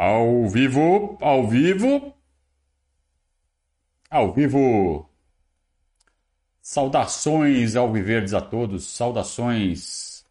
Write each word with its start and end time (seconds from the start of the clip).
Ao 0.00 0.48
vivo, 0.48 1.18
ao 1.20 1.48
vivo, 1.48 2.14
ao 4.08 4.32
vivo. 4.32 5.10
Saudações 6.62 7.74
alviverdes 7.74 8.32
a 8.32 8.40
todos, 8.40 8.86
saudações 8.86 10.24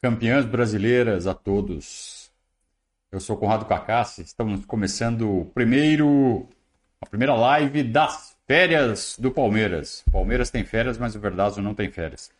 campeãs 0.00 0.44
brasileiras 0.44 1.26
a 1.26 1.34
todos. 1.34 2.30
Eu 3.10 3.18
sou 3.18 3.36
Conrado 3.36 3.66
Cacassi, 3.66 4.22
estamos 4.22 4.64
começando 4.66 5.40
o 5.40 5.46
primeiro, 5.46 6.48
a 7.00 7.06
primeira 7.06 7.34
live 7.34 7.82
das 7.82 8.36
férias 8.46 9.16
do 9.18 9.32
Palmeiras. 9.32 10.04
Palmeiras 10.12 10.48
tem 10.48 10.64
férias, 10.64 10.96
mas 10.96 11.16
o 11.16 11.20
Verdazo 11.20 11.60
não 11.60 11.74
tem 11.74 11.90
férias. 11.90 12.30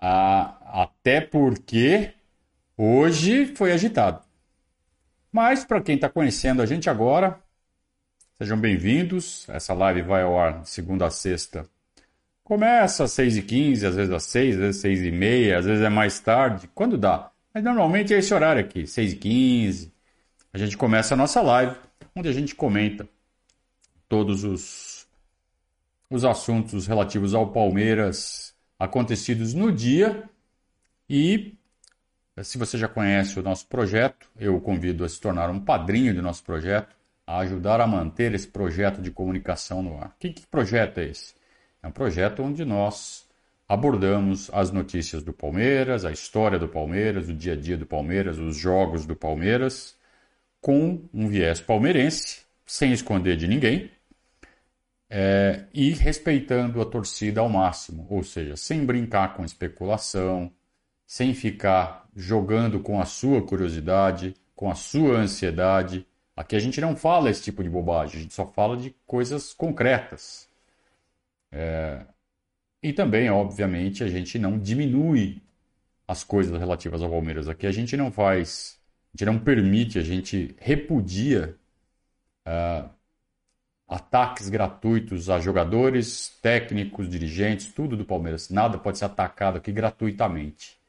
Ah, 0.00 0.84
até 0.84 1.20
porque 1.20 2.14
hoje 2.76 3.56
foi 3.56 3.72
agitado. 3.72 4.31
Mas 5.32 5.64
para 5.64 5.80
quem 5.80 5.94
está 5.94 6.10
conhecendo 6.10 6.60
a 6.60 6.66
gente 6.66 6.90
agora, 6.90 7.40
sejam 8.36 8.60
bem-vindos. 8.60 9.48
Essa 9.48 9.72
live 9.72 10.02
vai 10.02 10.20
ao 10.22 10.38
ar 10.38 10.60
de 10.60 10.68
segunda 10.68 11.06
a 11.06 11.10
sexta. 11.10 11.66
Começa 12.44 13.04
às 13.04 13.12
6h15, 13.12 13.84
às 13.88 13.96
vezes 13.96 14.12
às 14.12 14.24
6, 14.24 14.54
às 14.56 14.60
vezes 14.60 14.84
às 14.84 14.90
6h30, 14.90 15.56
às 15.56 15.64
vezes 15.64 15.82
é 15.82 15.88
mais 15.88 16.20
tarde, 16.20 16.68
quando 16.74 16.98
dá. 16.98 17.30
Mas 17.54 17.64
normalmente 17.64 18.12
é 18.12 18.18
esse 18.18 18.34
horário 18.34 18.60
aqui, 18.60 18.82
6h15. 18.82 19.90
A 20.52 20.58
gente 20.58 20.76
começa 20.76 21.14
a 21.14 21.16
nossa 21.16 21.40
live, 21.40 21.76
onde 22.14 22.28
a 22.28 22.32
gente 22.32 22.54
comenta 22.54 23.08
todos 24.10 24.44
os, 24.44 25.08
os 26.10 26.26
assuntos 26.26 26.86
relativos 26.86 27.32
ao 27.34 27.50
Palmeiras 27.50 28.54
acontecidos 28.78 29.54
no 29.54 29.72
dia 29.72 30.28
e 31.08 31.54
se 32.40 32.56
você 32.56 32.78
já 32.78 32.88
conhece 32.88 33.38
o 33.38 33.42
nosso 33.42 33.66
projeto, 33.66 34.28
eu 34.38 34.56
o 34.56 34.60
convido 34.60 35.04
a 35.04 35.08
se 35.08 35.20
tornar 35.20 35.50
um 35.50 35.60
padrinho 35.60 36.14
do 36.14 36.22
nosso 36.22 36.42
projeto, 36.42 36.96
a 37.26 37.38
ajudar 37.38 37.80
a 37.80 37.86
manter 37.86 38.34
esse 38.34 38.48
projeto 38.48 39.02
de 39.02 39.10
comunicação 39.10 39.82
no 39.82 39.98
ar. 39.98 40.16
Que, 40.18 40.30
que 40.30 40.46
projeto 40.46 40.98
é 40.98 41.04
esse? 41.04 41.34
É 41.82 41.86
um 41.86 41.92
projeto 41.92 42.42
onde 42.42 42.64
nós 42.64 43.28
abordamos 43.68 44.50
as 44.52 44.70
notícias 44.70 45.22
do 45.22 45.32
Palmeiras, 45.32 46.04
a 46.04 46.12
história 46.12 46.58
do 46.58 46.68
Palmeiras, 46.68 47.28
o 47.28 47.34
dia 47.34 47.52
a 47.52 47.56
dia 47.56 47.76
do 47.76 47.86
Palmeiras, 47.86 48.38
os 48.38 48.56
jogos 48.56 49.06
do 49.06 49.16
Palmeiras, 49.16 49.96
com 50.60 51.08
um 51.12 51.28
viés 51.28 51.60
palmeirense, 51.60 52.42
sem 52.66 52.92
esconder 52.92 53.36
de 53.36 53.48
ninguém, 53.48 53.90
é, 55.10 55.64
e 55.74 55.90
respeitando 55.90 56.80
a 56.80 56.86
torcida 56.86 57.40
ao 57.40 57.48
máximo, 57.48 58.06
ou 58.08 58.22
seja, 58.22 58.56
sem 58.56 58.84
brincar 58.84 59.34
com 59.34 59.44
especulação, 59.44 60.50
sem 61.12 61.34
ficar 61.34 62.08
jogando 62.16 62.80
com 62.80 62.98
a 62.98 63.04
sua 63.04 63.42
curiosidade, 63.42 64.34
com 64.56 64.70
a 64.70 64.74
sua 64.74 65.18
ansiedade. 65.18 66.06
Aqui 66.34 66.56
a 66.56 66.58
gente 66.58 66.80
não 66.80 66.96
fala 66.96 67.28
esse 67.28 67.42
tipo 67.42 67.62
de 67.62 67.68
bobagem, 67.68 68.16
a 68.16 68.22
gente 68.22 68.32
só 68.32 68.46
fala 68.46 68.78
de 68.78 68.96
coisas 69.06 69.52
concretas. 69.52 70.48
É... 71.50 72.06
E 72.82 72.94
também, 72.94 73.28
obviamente, 73.28 74.02
a 74.02 74.08
gente 74.08 74.38
não 74.38 74.58
diminui 74.58 75.42
as 76.08 76.24
coisas 76.24 76.58
relativas 76.58 77.02
ao 77.02 77.10
Palmeiras. 77.10 77.46
Aqui 77.46 77.66
a 77.66 77.72
gente 77.72 77.94
não 77.94 78.10
faz, 78.10 78.80
a 79.12 79.18
gente 79.18 79.26
não 79.26 79.38
permite, 79.38 79.98
a 79.98 80.02
gente 80.02 80.56
repudia 80.58 81.54
uh, 82.48 82.88
ataques 83.86 84.48
gratuitos 84.48 85.28
a 85.28 85.38
jogadores, 85.38 86.38
técnicos, 86.40 87.06
dirigentes, 87.06 87.70
tudo 87.70 87.98
do 87.98 88.04
Palmeiras. 88.06 88.48
Nada 88.48 88.78
pode 88.78 88.96
ser 88.96 89.04
atacado 89.04 89.58
aqui 89.58 89.70
gratuitamente. 89.70 90.80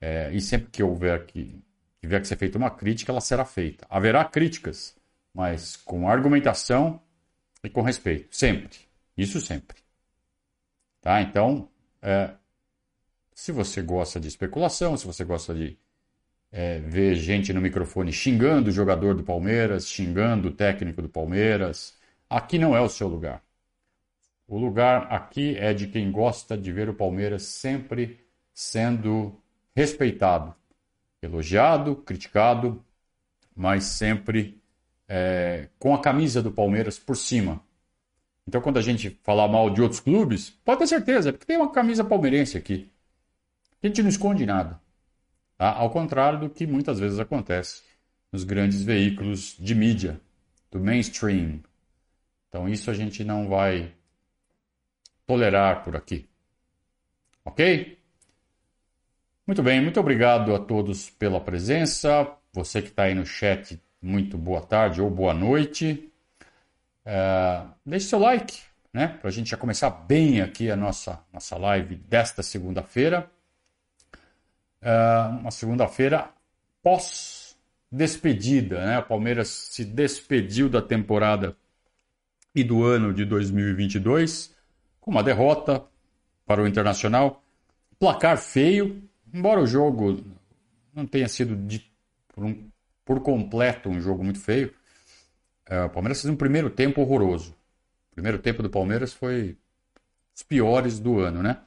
É, 0.00 0.30
e 0.32 0.40
sempre 0.40 0.70
que 0.70 0.82
houver 0.82 1.26
que 1.26 1.62
tiver 2.00 2.20
que 2.20 2.28
ser 2.28 2.36
feita 2.36 2.58
uma 2.58 2.70
crítica, 2.70 3.12
ela 3.12 3.20
será 3.20 3.44
feita. 3.44 3.86
Haverá 3.90 4.24
críticas, 4.24 4.96
mas 5.34 5.76
com 5.76 6.08
argumentação 6.08 7.00
e 7.62 7.68
com 7.68 7.82
respeito. 7.82 8.34
Sempre. 8.34 8.78
Isso 9.16 9.40
sempre. 9.40 9.78
Tá? 11.00 11.20
Então, 11.20 11.68
é, 12.00 12.30
se 13.34 13.52
você 13.52 13.82
gosta 13.82 14.20
de 14.20 14.28
especulação, 14.28 14.96
se 14.96 15.06
você 15.06 15.24
gosta 15.24 15.54
de 15.54 15.78
é, 16.50 16.78
ver 16.80 17.14
gente 17.14 17.52
no 17.52 17.60
microfone 17.60 18.12
xingando 18.12 18.70
o 18.70 18.72
jogador 18.72 19.14
do 19.14 19.22
Palmeiras, 19.22 19.88
xingando 19.88 20.48
o 20.48 20.52
técnico 20.52 21.02
do 21.02 21.08
Palmeiras, 21.08 21.96
aqui 22.28 22.58
não 22.58 22.76
é 22.76 22.80
o 22.80 22.88
seu 22.88 23.08
lugar. 23.08 23.42
O 24.46 24.58
lugar 24.58 25.12
aqui 25.12 25.56
é 25.56 25.74
de 25.74 25.86
quem 25.88 26.10
gosta 26.10 26.56
de 26.56 26.72
ver 26.72 26.88
o 26.88 26.94
Palmeiras 26.94 27.42
sempre 27.42 28.18
sendo 28.54 29.38
respeitado, 29.78 30.52
elogiado, 31.22 31.94
criticado, 31.94 32.84
mas 33.54 33.84
sempre 33.84 34.60
é, 35.06 35.68
com 35.78 35.94
a 35.94 36.00
camisa 36.00 36.42
do 36.42 36.50
Palmeiras 36.50 36.98
por 36.98 37.16
cima. 37.16 37.62
Então, 38.44 38.60
quando 38.60 38.78
a 38.78 38.82
gente 38.82 39.20
falar 39.22 39.46
mal 39.46 39.70
de 39.70 39.80
outros 39.80 40.00
clubes, 40.00 40.50
pode 40.50 40.80
ter 40.80 40.88
certeza, 40.88 41.32
porque 41.32 41.46
tem 41.46 41.56
uma 41.56 41.70
camisa 41.70 42.02
palmeirense 42.02 42.58
aqui. 42.58 42.90
A 43.80 43.86
gente 43.86 44.02
não 44.02 44.08
esconde 44.08 44.44
nada. 44.44 44.80
Tá? 45.56 45.72
Ao 45.72 45.90
contrário 45.90 46.40
do 46.40 46.50
que 46.50 46.66
muitas 46.66 46.98
vezes 46.98 47.20
acontece 47.20 47.84
nos 48.32 48.42
grandes 48.42 48.82
veículos 48.82 49.54
de 49.60 49.76
mídia, 49.76 50.20
do 50.72 50.80
mainstream. 50.80 51.60
Então, 52.48 52.68
isso 52.68 52.90
a 52.90 52.94
gente 52.94 53.22
não 53.22 53.48
vai 53.48 53.94
tolerar 55.24 55.84
por 55.84 55.94
aqui. 55.94 56.28
Ok? 57.44 57.97
Muito 59.48 59.62
bem, 59.62 59.80
muito 59.80 59.98
obrigado 59.98 60.54
a 60.54 60.58
todos 60.58 61.08
pela 61.08 61.40
presença. 61.40 62.30
Você 62.52 62.82
que 62.82 62.88
está 62.88 63.04
aí 63.04 63.14
no 63.14 63.24
chat, 63.24 63.80
muito 64.02 64.36
boa 64.36 64.60
tarde 64.60 65.00
ou 65.00 65.08
boa 65.08 65.32
noite. 65.32 66.12
Uh, 67.06 67.70
deixe 67.82 68.08
seu 68.08 68.18
like, 68.18 68.60
né? 68.92 69.08
Para 69.08 69.30
a 69.30 69.32
gente 69.32 69.48
já 69.48 69.56
começar 69.56 69.88
bem 69.88 70.42
aqui 70.42 70.70
a 70.70 70.76
nossa, 70.76 71.24
nossa 71.32 71.56
live 71.56 71.96
desta 71.96 72.42
segunda-feira. 72.42 73.30
Uh, 74.82 75.38
uma 75.40 75.50
segunda-feira 75.50 76.28
pós-despedida, 76.82 78.84
né? 78.84 78.98
O 78.98 79.04
Palmeiras 79.04 79.48
se 79.48 79.82
despediu 79.82 80.68
da 80.68 80.82
temporada 80.82 81.56
e 82.54 82.62
do 82.62 82.84
ano 82.84 83.14
de 83.14 83.24
2022 83.24 84.54
com 85.00 85.10
uma 85.10 85.22
derrota 85.22 85.82
para 86.44 86.62
o 86.62 86.68
Internacional. 86.68 87.42
Placar 87.98 88.36
feio, 88.36 89.08
embora 89.32 89.60
o 89.60 89.66
jogo 89.66 90.24
não 90.94 91.06
tenha 91.06 91.28
sido 91.28 91.56
de, 91.56 91.90
por, 92.28 92.44
um, 92.44 92.68
por, 93.04 93.20
completo 93.20 93.88
um 93.88 94.00
jogo 94.00 94.24
muito 94.24 94.40
feio, 94.40 94.72
é, 95.66 95.82
o 95.82 95.90
Palmeiras 95.90 96.20
fez 96.20 96.32
um 96.32 96.36
primeiro 96.36 96.70
tempo 96.70 97.00
horroroso. 97.00 97.52
O 98.10 98.14
primeiro 98.14 98.38
tempo 98.38 98.62
do 98.62 98.70
Palmeiras 98.70 99.12
foi 99.12 99.56
os 100.34 100.42
piores 100.42 100.98
do 100.98 101.20
ano, 101.20 101.42
né? 101.42 101.58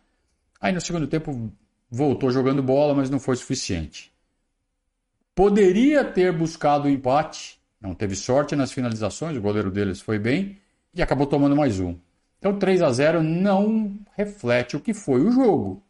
Aí 0.60 0.72
no 0.72 0.82
segundo 0.82 1.08
tempo 1.08 1.52
voltou 1.90 2.32
jogando 2.32 2.62
bola, 2.62 2.94
mas 2.94 3.10
não 3.10 3.20
foi 3.20 3.36
suficiente. 3.36 4.12
Poderia 5.34 6.04
ter 6.04 6.32
buscado 6.32 6.88
o 6.88 6.90
empate, 6.90 7.60
não 7.80 7.96
teve 7.96 8.16
sorte 8.16 8.56
nas 8.56 8.72
finalizações, 8.72 9.38
o 9.38 9.42
goleiro 9.42 9.72
deles 9.72 10.02
foi 10.02 10.20
bem 10.20 10.58
e 10.94 11.02
acabou 11.02 11.26
tomando 11.26 11.56
mais 11.56 11.80
um. 11.80 11.98
Então 12.38 12.58
3 12.58 12.82
a 12.82 12.92
0 12.92 13.24
não 13.24 13.98
reflete 14.16 14.76
o 14.76 14.80
que 14.80 14.94
foi 14.94 15.22
o 15.22 15.32
jogo 15.32 15.82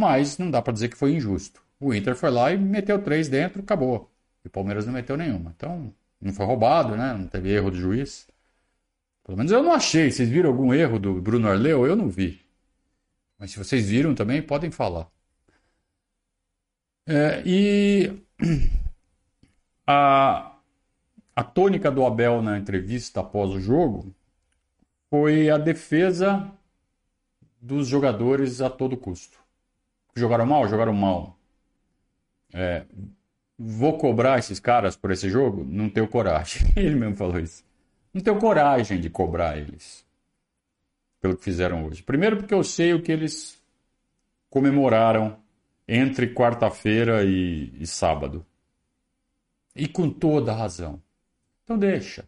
mas 0.00 0.38
não 0.38 0.50
dá 0.50 0.62
para 0.62 0.72
dizer 0.72 0.88
que 0.88 0.96
foi 0.96 1.14
injusto. 1.14 1.62
O 1.78 1.94
Inter 1.94 2.16
foi 2.16 2.30
lá 2.30 2.52
e 2.52 2.58
meteu 2.58 3.02
três 3.02 3.28
dentro, 3.28 3.60
acabou. 3.60 4.10
E 4.44 4.48
o 4.48 4.50
Palmeiras 4.50 4.86
não 4.86 4.92
meteu 4.94 5.16
nenhuma. 5.16 5.52
Então, 5.56 5.92
não 6.20 6.32
foi 6.32 6.46
roubado, 6.46 6.96
né? 6.96 7.12
Não 7.12 7.26
teve 7.26 7.50
erro 7.50 7.70
do 7.70 7.76
juiz. 7.76 8.26
Pelo 9.24 9.36
menos 9.36 9.52
eu 9.52 9.62
não 9.62 9.72
achei. 9.72 10.10
Vocês 10.10 10.28
viram 10.28 10.50
algum 10.50 10.72
erro 10.72 10.98
do 10.98 11.20
Bruno 11.20 11.48
Arleu? 11.48 11.86
Eu 11.86 11.94
não 11.94 12.08
vi. 12.08 12.40
Mas 13.38 13.52
se 13.52 13.58
vocês 13.58 13.88
viram 13.88 14.14
também, 14.14 14.42
podem 14.42 14.70
falar. 14.70 15.08
É, 17.06 17.42
e 17.44 18.22
a, 19.86 20.56
a 21.36 21.44
tônica 21.44 21.90
do 21.90 22.04
Abel 22.06 22.42
na 22.42 22.58
entrevista 22.58 23.20
após 23.20 23.50
o 23.50 23.60
jogo 23.60 24.14
foi 25.10 25.50
a 25.50 25.58
defesa 25.58 26.50
dos 27.60 27.88
jogadores 27.88 28.60
a 28.60 28.70
todo 28.70 28.96
custo. 28.96 29.38
Jogaram 30.14 30.46
mal? 30.46 30.68
Jogaram 30.68 30.92
mal. 30.92 31.38
É, 32.52 32.84
vou 33.58 33.96
cobrar 33.98 34.38
esses 34.38 34.58
caras 34.58 34.96
por 34.96 35.10
esse 35.10 35.28
jogo? 35.30 35.64
Não 35.64 35.88
tenho 35.88 36.08
coragem. 36.08 36.62
Ele 36.76 36.94
mesmo 36.94 37.16
falou 37.16 37.38
isso. 37.38 37.64
Não 38.12 38.20
tenho 38.20 38.38
coragem 38.38 39.00
de 39.00 39.08
cobrar 39.08 39.56
eles 39.56 40.04
pelo 41.20 41.36
que 41.36 41.44
fizeram 41.44 41.86
hoje. 41.86 42.02
Primeiro, 42.02 42.38
porque 42.38 42.52
eu 42.52 42.64
sei 42.64 42.92
o 42.92 43.02
que 43.02 43.12
eles 43.12 43.62
comemoraram 44.48 45.38
entre 45.86 46.34
quarta-feira 46.34 47.24
e, 47.24 47.72
e 47.78 47.86
sábado. 47.86 48.44
E 49.76 49.86
com 49.86 50.10
toda 50.10 50.52
razão. 50.52 51.00
Então, 51.62 51.78
deixa. 51.78 52.24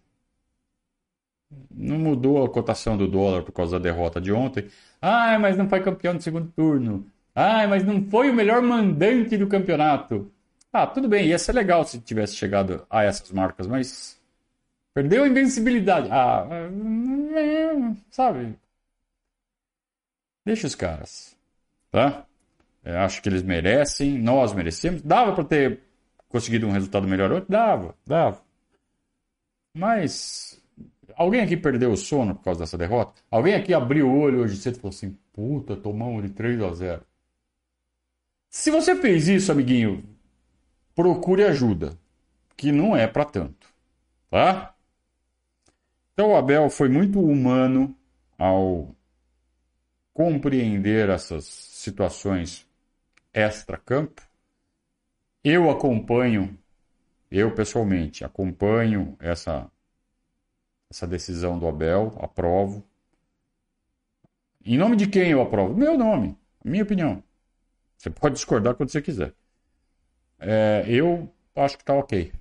Não 1.70 1.99
mudou 1.99 2.44
a 2.44 2.49
cotação 2.49 2.96
do 2.96 3.08
dólar 3.08 3.43
por 3.43 3.52
causa 3.52 3.79
da 3.79 3.82
derrota 3.82 4.20
de 4.20 4.32
ontem. 4.32 4.69
Ah, 5.00 5.38
mas 5.38 5.56
não 5.56 5.69
foi 5.69 5.82
campeão 5.82 6.14
no 6.14 6.23
segundo 6.23 6.50
turno. 6.52 7.11
Ah, 7.34 7.67
mas 7.67 7.84
não 7.84 8.05
foi 8.11 8.31
o 8.31 8.34
melhor 8.34 8.61
mandante 8.62 9.37
do 9.37 9.46
campeonato. 9.46 10.31
Ah, 10.73 10.87
tudo 10.87 11.08
bem, 11.08 11.26
ia 11.26 11.38
ser 11.38 11.52
legal 11.52 11.84
se 11.84 12.00
tivesse 12.00 12.34
chegado 12.37 12.87
a 12.90 13.02
essas 13.05 13.31
marcas, 13.31 13.67
mas 13.67 14.20
perdeu 14.94 15.25
a 15.25 15.29
invencibilidade. 15.29 16.08
Ah, 16.11 16.46
sabe? 18.11 18.58
Deixa 20.44 20.67
os 20.67 20.75
caras, 20.75 21.37
tá? 21.90 22.26
Eu 22.84 22.99
acho 22.99 23.23
que 23.23 23.29
eles 23.29 23.43
merecem, 23.43 24.19
nós 24.19 24.52
merecemos. 24.52 25.02
Dava 25.02 25.34
para 25.34 25.44
ter 25.44 25.81
conseguido 26.29 26.67
um 26.67 26.73
resultado 26.73 27.06
melhor 27.06 27.31
hoje? 27.31 27.46
Dava, 27.49 27.94
dava. 28.06 28.43
Mas 29.75 30.61
alguém 31.17 31.40
aqui 31.43 31.56
perdeu 31.56 31.93
o 31.93 31.96
sono 31.96 32.34
por 32.34 32.44
causa 32.44 32.61
dessa 32.61 32.76
derrota? 32.76 33.23
Alguém 33.31 33.55
aqui 33.55 33.73
abriu 33.73 34.08
o 34.08 34.19
olho 34.19 34.40
hoje 34.40 34.56
cedo 34.56 34.76
e 34.76 34.81
falou 34.81 34.94
assim: 34.94 35.17
puta, 35.32 35.76
tomamos 35.76 36.23
de 36.23 36.31
3 36.31 36.61
a 36.62 36.73
0. 36.73 37.12
Se 38.55 38.71
você 38.71 38.95
fez 38.95 39.29
isso, 39.29 39.51
amiguinho, 39.51 40.05
procure 40.95 41.43
ajuda, 41.43 41.99
que 42.55 42.71
não 42.71 42.95
é 42.95 43.07
para 43.07 43.25
tanto, 43.25 43.67
tá? 44.29 44.75
Então 46.13 46.33
o 46.33 46.37
Abel 46.37 46.69
foi 46.69 46.91
muito 46.91 47.19
humano 47.19 47.97
ao 48.37 48.95
compreender 50.13 51.09
essas 51.09 51.47
situações 51.47 52.69
extra-campo. 53.33 54.21
Eu 55.43 55.71
acompanho, 55.71 56.59
eu 57.31 57.55
pessoalmente 57.55 58.23
acompanho 58.23 59.17
essa 59.19 59.73
essa 60.91 61.07
decisão 61.07 61.59
do 61.59 61.67
Abel, 61.67 62.15
aprovo. 62.21 62.85
Em 64.63 64.77
nome 64.77 64.95
de 64.95 65.07
quem 65.07 65.31
eu 65.31 65.41
aprovo? 65.41 65.75
Meu 65.75 65.97
nome, 65.97 66.37
minha 66.63 66.83
opinião. 66.83 67.25
Você 68.03 68.11
pode 68.11 68.35
discordar 68.35 68.75
quando 68.75 68.91
você 68.91 69.01
quiser. 69.01 69.33
É, 70.41 70.85
eu 70.89 71.33
acho 71.55 71.79
que 71.79 71.85
tá 71.85 71.95
ok. 71.95 72.33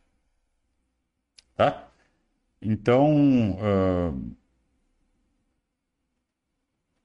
Tá? 1.56 1.88
Então, 2.60 3.52
uh, 3.52 4.36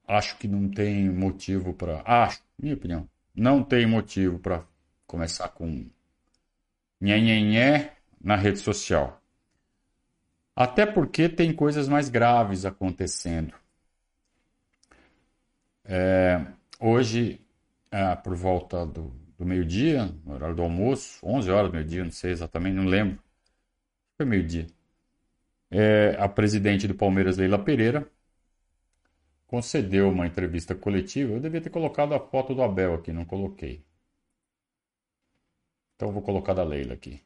acho 0.08 0.38
que 0.38 0.49
não 0.49 0.70
tem 0.70 1.11
motivo 1.11 1.75
para. 1.75 2.03
Acho, 2.06 2.43
minha 2.58 2.73
opinião, 2.73 3.06
não 3.35 3.62
tem 3.62 3.85
motivo 3.85 4.38
para 4.38 4.64
começar 5.06 5.50
com 5.50 5.91
nhenhenhé 6.99 7.94
na 8.19 8.37
rede 8.37 8.58
social. 8.61 9.20
Até 10.55 10.87
porque 10.87 11.29
tem 11.29 11.53
coisas 11.53 11.88
mais 11.88 12.08
graves 12.08 12.64
acontecendo. 12.64 13.53
É, 15.85 16.43
hoje, 16.81 17.45
é, 17.96 18.14
por 18.16 18.34
volta 18.37 18.84
do, 18.84 19.10
do 19.38 19.46
meio-dia, 19.46 20.06
no 20.25 20.34
horário 20.34 20.54
do 20.54 20.62
almoço, 20.62 21.25
11 21.26 21.50
horas 21.50 21.70
meio-dia, 21.72 22.04
não 22.04 22.10
sei 22.12 22.31
exatamente, 22.32 22.75
não 22.75 22.84
lembro. 22.84 23.19
Foi 24.16 24.26
meio-dia. 24.26 24.66
É, 25.70 26.16
a 26.19 26.28
presidente 26.28 26.87
do 26.87 26.94
Palmeiras, 26.94 27.38
Leila 27.38 27.58
Pereira, 27.58 28.06
concedeu 29.46 30.10
uma 30.10 30.26
entrevista 30.26 30.75
coletiva. 30.75 31.32
Eu 31.32 31.40
devia 31.40 31.60
ter 31.60 31.70
colocado 31.70 32.14
a 32.14 32.20
foto 32.20 32.54
do 32.54 32.62
Abel 32.62 32.94
aqui, 32.94 33.12
não 33.12 33.25
coloquei. 33.25 33.82
Então 35.94 36.12
vou 36.12 36.22
colocar 36.22 36.52
da 36.54 36.62
Leila 36.62 36.94
aqui. 36.94 37.22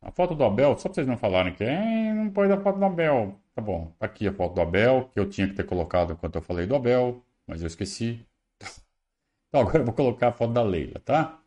A 0.00 0.10
foto 0.10 0.34
do 0.34 0.44
Abel, 0.44 0.76
só 0.76 0.88
para 0.88 0.94
vocês 0.94 1.06
não 1.06 1.16
falarem 1.18 1.54
que 1.54 1.64
é, 1.64 2.12
não 2.14 2.30
pode 2.30 2.52
a 2.52 2.60
foto 2.60 2.78
do 2.78 2.84
Abel. 2.84 3.38
Tá 3.54 3.60
bom, 3.62 3.92
tá 3.98 4.06
aqui 4.06 4.26
a 4.26 4.32
foto 4.32 4.54
do 4.54 4.60
Abel, 4.62 5.10
que 5.12 5.20
eu 5.20 5.28
tinha 5.28 5.48
que 5.48 5.54
ter 5.54 5.64
colocado 5.64 6.12
enquanto 6.12 6.36
eu 6.36 6.42
falei 6.42 6.66
do 6.66 6.74
Abel, 6.74 7.22
mas 7.46 7.60
eu 7.60 7.66
esqueci. 7.66 8.24
Então 9.54 9.62
agora 9.62 9.78
eu 9.78 9.84
vou 9.84 9.94
colocar 9.94 10.28
a 10.30 10.32
foto 10.32 10.52
da 10.52 10.64
Leila, 10.64 11.00
tá? 11.04 11.40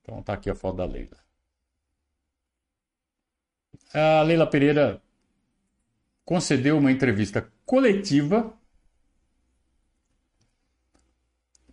Então 0.00 0.22
tá 0.22 0.32
aqui 0.32 0.48
a 0.48 0.54
foto 0.54 0.78
da 0.78 0.86
Leila. 0.86 1.18
A 3.92 4.22
Leila 4.22 4.46
Pereira 4.46 5.02
concedeu 6.24 6.78
uma 6.78 6.90
entrevista 6.90 7.52
coletiva 7.66 8.58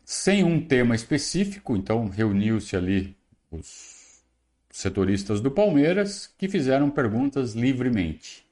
sem 0.04 0.44
um 0.44 0.60
tema 0.68 0.94
específico, 0.96 1.78
então 1.78 2.10
reuniu-se 2.10 2.76
ali 2.76 3.18
os 3.50 4.22
setoristas 4.70 5.40
do 5.40 5.50
Palmeiras 5.50 6.28
que 6.38 6.50
fizeram 6.50 6.92
perguntas 6.92 7.54
livremente. 7.54 8.45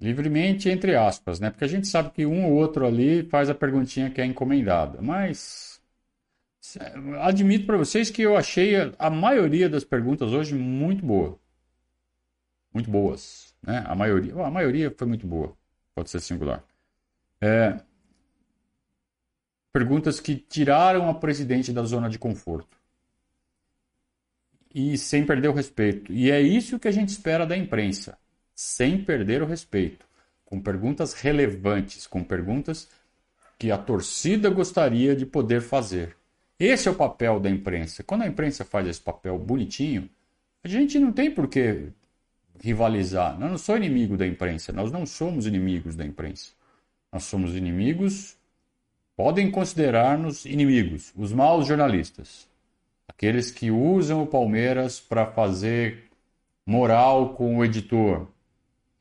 Livremente, 0.00 0.68
entre 0.68 0.94
aspas, 0.94 1.40
né? 1.40 1.50
Porque 1.50 1.64
a 1.64 1.68
gente 1.68 1.88
sabe 1.88 2.10
que 2.10 2.24
um 2.24 2.46
ou 2.46 2.52
outro 2.52 2.86
ali 2.86 3.24
faz 3.24 3.50
a 3.50 3.54
perguntinha 3.54 4.10
que 4.10 4.20
é 4.20 4.24
encomendada. 4.24 5.00
Mas 5.02 5.80
admito 7.20 7.66
para 7.66 7.76
vocês 7.76 8.10
que 8.10 8.22
eu 8.22 8.36
achei 8.36 8.74
a 8.98 9.10
maioria 9.10 9.68
das 9.68 9.84
perguntas 9.84 10.32
hoje 10.32 10.54
muito 10.54 11.04
boa. 11.04 11.38
Muito 12.72 12.90
boas. 12.90 13.54
Né? 13.62 13.82
A, 13.86 13.94
maioria, 13.94 14.34
a 14.34 14.50
maioria 14.50 14.94
foi 14.96 15.06
muito 15.06 15.26
boa. 15.26 15.56
Pode 15.94 16.10
ser 16.10 16.20
singular. 16.20 16.62
É, 17.40 17.80
perguntas 19.72 20.20
que 20.20 20.36
tiraram 20.36 21.08
a 21.08 21.14
presidente 21.14 21.72
da 21.72 21.82
zona 21.84 22.08
de 22.08 22.18
conforto 22.18 22.76
e 24.74 24.98
sem 24.98 25.24
perder 25.24 25.48
o 25.48 25.52
respeito. 25.52 26.12
E 26.12 26.30
é 26.30 26.40
isso 26.40 26.78
que 26.78 26.88
a 26.88 26.92
gente 26.92 27.10
espera 27.10 27.46
da 27.46 27.56
imprensa, 27.56 28.18
sem 28.58 29.04
perder 29.04 29.40
o 29.40 29.46
respeito, 29.46 30.04
com 30.44 30.60
perguntas 30.60 31.12
relevantes, 31.12 32.06
com 32.06 32.24
perguntas 32.24 32.88
que 33.56 33.70
a 33.70 33.78
torcida 33.78 34.50
gostaria 34.50 35.14
de 35.14 35.24
poder 35.24 35.60
fazer. 35.60 36.16
Esse 36.58 36.88
é 36.88 36.90
o 36.90 36.94
papel 36.94 37.38
da 37.38 37.48
imprensa. 37.48 38.02
Quando 38.02 38.22
a 38.22 38.26
imprensa 38.26 38.64
faz 38.64 38.88
esse 38.88 39.00
papel 39.00 39.38
bonitinho, 39.38 40.10
a 40.64 40.66
gente 40.66 40.98
não 40.98 41.12
tem 41.12 41.30
por 41.30 41.46
que 41.46 41.88
rivalizar. 42.60 43.40
Eu 43.40 43.48
não 43.48 43.58
sou 43.58 43.76
inimigo 43.76 44.16
da 44.16 44.26
imprensa, 44.26 44.72
nós 44.72 44.90
não 44.90 45.06
somos 45.06 45.46
inimigos 45.46 45.94
da 45.94 46.04
imprensa. 46.04 46.52
Nós 47.12 47.22
somos 47.22 47.54
inimigos, 47.54 48.36
podem 49.16 49.50
considerar-nos 49.50 50.44
inimigos, 50.44 51.12
os 51.16 51.32
maus 51.32 51.66
jornalistas 51.66 52.48
aqueles 53.18 53.50
que 53.50 53.68
usam 53.68 54.22
o 54.22 54.26
Palmeiras 54.26 55.00
para 55.00 55.26
fazer 55.26 56.04
moral 56.64 57.34
com 57.34 57.58
o 57.58 57.64
editor, 57.64 58.28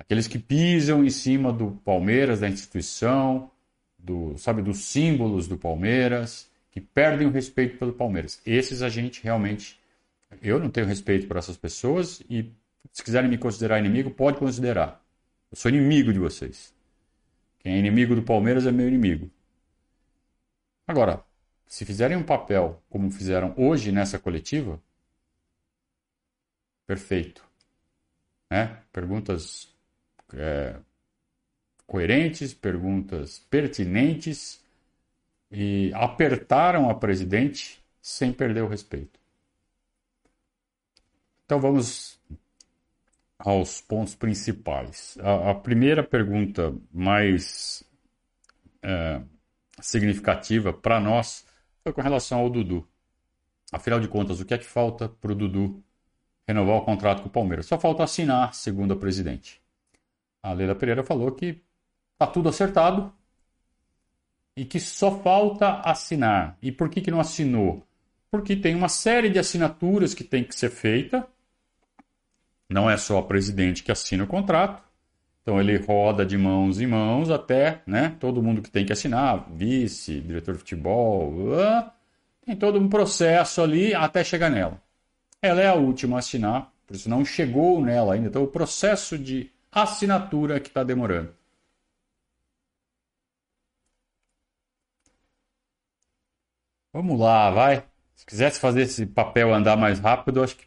aqueles 0.08 0.26
que 0.26 0.40
pisam 0.40 1.04
em 1.04 1.10
cima 1.10 1.52
do 1.52 1.72
Palmeiras, 1.84 2.40
da 2.40 2.48
instituição, 2.48 3.52
do, 4.00 4.38
sabe, 4.38 4.62
dos 4.62 4.86
símbolos 4.86 5.50
do 5.50 5.58
Palmeiras, 5.58 6.50
que 6.72 6.80
perdem 6.80 7.28
o 7.28 7.30
respeito 7.30 7.78
pelo 7.78 7.92
Palmeiras. 7.92 8.42
Esses 8.46 8.82
a 8.82 8.88
gente 8.88 9.22
realmente, 9.22 9.78
eu 10.42 10.60
não 10.60 10.70
tenho 10.70 10.88
respeito 10.88 11.28
por 11.28 11.36
essas 11.36 11.58
pessoas 11.58 12.22
e 12.30 12.50
se 12.94 13.04
quiserem 13.04 13.30
me 13.30 13.38
considerar 13.38 13.80
inimigo, 13.80 14.10
pode 14.10 14.38
considerar. 14.38 15.04
Eu 15.52 15.58
sou 15.58 15.70
inimigo 15.70 16.14
de 16.14 16.20
vocês. 16.20 16.74
Quem 17.60 17.74
é 17.74 17.78
inimigo 17.78 18.16
do 18.16 18.24
Palmeiras 18.24 18.66
é 18.66 18.72
meu 18.72 18.88
inimigo. 18.88 19.30
Agora, 20.88 21.22
se 21.68 21.84
fizerem 21.84 22.16
um 22.16 22.24
papel 22.24 22.82
como 22.90 23.12
fizeram 23.12 23.54
hoje 23.58 23.92
nessa 23.92 24.18
coletiva, 24.18 24.82
perfeito. 26.86 27.44
Né? 28.50 28.82
Perguntas 28.94 29.76
é, 30.34 30.76
coerentes, 31.86 32.54
perguntas 32.54 33.40
pertinentes 33.50 34.64
e 35.52 35.92
apertaram 35.94 36.90
a 36.90 36.96
presidente 36.96 37.82
sem 38.02 38.34
perder 38.34 38.64
o 38.64 38.68
respeito. 38.68 39.20
Então 41.46 41.60
vamos 41.60 42.20
aos 43.40 43.80
pontos 43.80 44.16
principais. 44.16 45.18
A, 45.22 45.52
a 45.52 45.56
primeira 45.56 46.04
pergunta 46.04 46.76
mais 46.92 47.84
é, 48.82 49.22
significativa 49.80 50.74
para 50.74 51.00
nós 51.00 51.46
foi 51.84 51.94
com 51.94 52.02
relação 52.02 52.40
ao 52.40 52.50
Dudu. 52.50 52.86
Afinal 53.72 54.00
de 54.00 54.08
contas, 54.08 54.40
o 54.40 54.46
que 54.46 54.54
é 54.54 54.58
que 54.58 54.66
falta 54.66 55.08
para 55.08 55.32
o 55.32 55.36
Dudu 55.36 55.82
renovar 56.48 56.78
o 56.78 56.86
contrato 56.86 57.22
com 57.22 57.30
o 57.30 57.32
Palmeiras? 57.32 57.66
Só 57.66 57.80
falta 57.80 58.04
assinar, 58.04 58.54
segundo 58.54 58.94
a 58.94 58.98
presidente. 58.98 59.62
A 60.42 60.54
Leila 60.54 60.76
Pereira 60.76 61.04
falou 61.04 61.32
que 61.32 61.62
está 62.14 62.28
tudo 62.28 62.50
acertado 62.50 63.14
e 64.56 64.66
que 64.66 64.80
só 64.80 65.20
falta 65.20 65.82
assinar. 65.82 66.58
E 66.62 66.72
por 66.72 66.90
que, 66.90 67.02
que 67.02 67.12
não 67.12 67.20
assinou? 67.20 67.86
Porque 68.32 68.56
tem 68.56 68.76
uma 68.76 68.90
série 68.90 69.30
de 69.30 69.40
assinaturas 69.40 70.14
que 70.14 70.24
tem 70.24 70.44
que 70.44 70.56
ser 70.58 70.70
feita. 70.70 71.28
Não 72.70 72.90
é 72.90 72.98
só 72.98 73.20
a 73.20 73.24
presidente 73.24 73.84
que 73.84 73.92
assina 73.92 74.24
o 74.24 74.28
contrato. 74.28 74.84
Então 75.42 75.62
ele 75.62 75.78
roda 75.78 76.26
de 76.26 76.38
mãos 76.38 76.82
em 76.82 76.88
mãos 76.88 77.30
até, 77.30 77.82
né? 77.88 78.18
Todo 78.20 78.44
mundo 78.44 78.62
que 78.62 78.70
tem 78.70 78.86
que 78.86 78.92
assinar, 78.92 79.48
vice, 79.50 80.20
diretor 80.20 80.54
de 80.54 80.60
futebol, 80.60 81.34
tem 82.46 82.56
todo 82.56 82.78
um 82.78 82.90
processo 82.90 83.62
ali 83.62 83.94
até 83.94 84.24
chegar 84.26 84.50
nela. 84.50 84.82
Ela 85.42 85.62
é 85.62 85.68
a 85.68 85.76
última 85.76 86.18
a 86.18 86.20
assinar, 86.20 86.74
por 86.86 86.96
isso 86.96 87.10
não 87.10 87.24
chegou 87.24 87.82
nela 87.82 88.16
ainda. 88.16 88.28
Então 88.28 88.44
o 88.44 88.48
processo 88.48 89.18
de 89.18 89.50
assinatura 89.84 90.60
que 90.60 90.68
está 90.68 90.84
demorando. 90.84 91.36
Vamos 96.94 97.20
lá, 97.20 97.52
vai. 97.52 97.88
Se 98.16 98.26
quisesse 98.26 98.60
fazer 98.60 98.82
esse 98.82 99.06
papel 99.06 99.54
andar 99.54 99.78
mais 99.78 100.00
rápido, 100.00 100.44
acho 100.44 100.58
que 100.58 100.66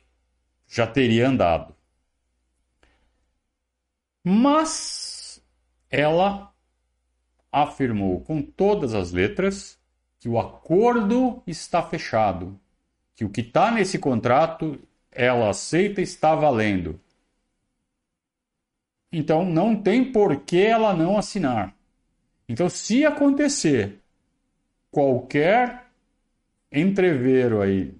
já 0.69 0.87
teria 0.87 1.29
andado. 1.29 1.75
Mas 4.23 5.43
ela 5.91 6.55
afirmou 7.51 8.21
com 8.21 8.41
todas 8.41 8.95
as 8.95 9.11
letras 9.11 9.79
que 10.21 10.29
o 10.29 10.39
acordo 10.39 11.43
está 11.47 11.83
fechado, 11.83 12.61
que 13.15 13.25
o 13.25 13.31
que 13.31 13.41
está 13.41 13.71
nesse 13.71 13.99
contrato 13.99 14.79
ela 15.11 15.51
aceita 15.51 16.01
e 16.01 16.05
está 16.05 16.35
valendo. 16.35 17.01
Então 19.13 19.45
não 19.45 19.75
tem 19.75 20.13
por 20.13 20.37
que 20.41 20.63
ela 20.63 20.95
não 20.95 21.19
assinar. 21.19 21.75
Então, 22.49 22.69
se 22.69 23.07
acontecer 23.07 24.01
qualquer 24.91 25.87
entreveiro 26.73 27.63
aí 27.63 27.95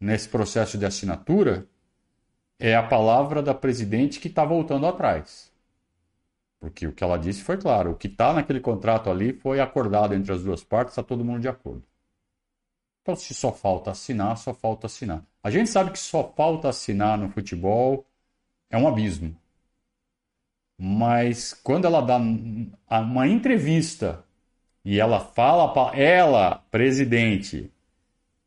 nesse 0.00 0.28
processo 0.28 0.78
de 0.78 0.86
assinatura, 0.86 1.66
é 2.58 2.74
a 2.76 2.82
palavra 2.82 3.42
da 3.42 3.52
presidente 3.54 4.20
que 4.20 4.28
está 4.28 4.44
voltando 4.44 4.86
atrás. 4.86 5.52
Porque 6.60 6.86
o 6.86 6.92
que 6.92 7.02
ela 7.02 7.18
disse 7.18 7.42
foi 7.42 7.56
claro: 7.56 7.92
o 7.92 7.96
que 7.96 8.08
está 8.08 8.32
naquele 8.32 8.60
contrato 8.60 9.10
ali 9.10 9.32
foi 9.32 9.60
acordado 9.60 10.14
entre 10.14 10.32
as 10.32 10.42
duas 10.42 10.62
partes, 10.64 10.92
está 10.92 11.02
todo 11.02 11.24
mundo 11.24 11.40
de 11.40 11.48
acordo. 11.48 11.84
Então, 13.02 13.16
se 13.16 13.32
só 13.32 13.52
falta 13.52 13.90
assinar, 13.90 14.36
só 14.36 14.52
falta 14.52 14.86
assinar. 14.86 15.24
A 15.42 15.50
gente 15.50 15.70
sabe 15.70 15.90
que 15.90 15.98
só 15.98 16.32
falta 16.36 16.68
assinar 16.68 17.16
no 17.16 17.28
futebol 17.28 18.06
é 18.68 18.76
um 18.76 18.86
abismo. 18.86 19.34
Mas 20.78 21.52
quando 21.52 21.86
ela 21.86 22.00
dá 22.00 22.18
uma 23.00 23.26
entrevista 23.26 24.24
e 24.84 25.00
ela 25.00 25.18
fala, 25.18 25.94
ela, 25.96 26.62
presidente, 26.70 27.72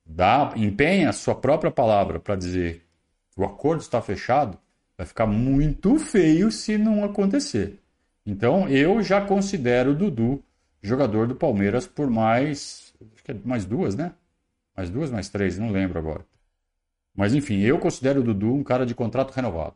dá, 0.06 0.54
empenha 0.56 1.10
a 1.10 1.14
sua 1.14 1.36
própria 1.36 1.70
palavra 1.70 2.20
para 2.20 2.36
dizer 2.36 2.86
que 3.32 3.42
o 3.42 3.46
acordo 3.46 3.82
está 3.82 4.02
fechado, 4.02 4.58
vai 4.98 5.06
ficar 5.06 5.28
muito 5.28 6.00
feio 6.00 6.52
se 6.52 6.78
não 6.78 7.04
acontecer. 7.04 7.80
Então 8.26 8.70
eu 8.70 9.02
já 9.02 9.20
considero 9.26 9.92
o 9.92 9.96
Dudu 9.96 10.44
jogador 10.82 11.28
do 11.28 11.36
Palmeiras 11.36 11.86
por 11.88 12.10
mais. 12.10 12.94
Acho 13.14 13.24
que 13.24 13.32
é 13.32 13.36
mais 13.44 13.66
duas, 13.66 13.96
né? 13.96 14.14
Mais 14.76 14.90
duas, 14.90 15.12
mais 15.12 15.30
três, 15.30 15.58
não 15.58 15.70
lembro 15.70 16.00
agora. 16.00 16.26
Mas 17.16 17.34
enfim, 17.34 17.60
eu 17.60 17.78
considero 17.80 18.22
o 18.22 18.24
Dudu 18.24 18.54
um 18.54 18.64
cara 18.64 18.86
de 18.86 18.96
contrato 18.96 19.32
renovado. 19.32 19.76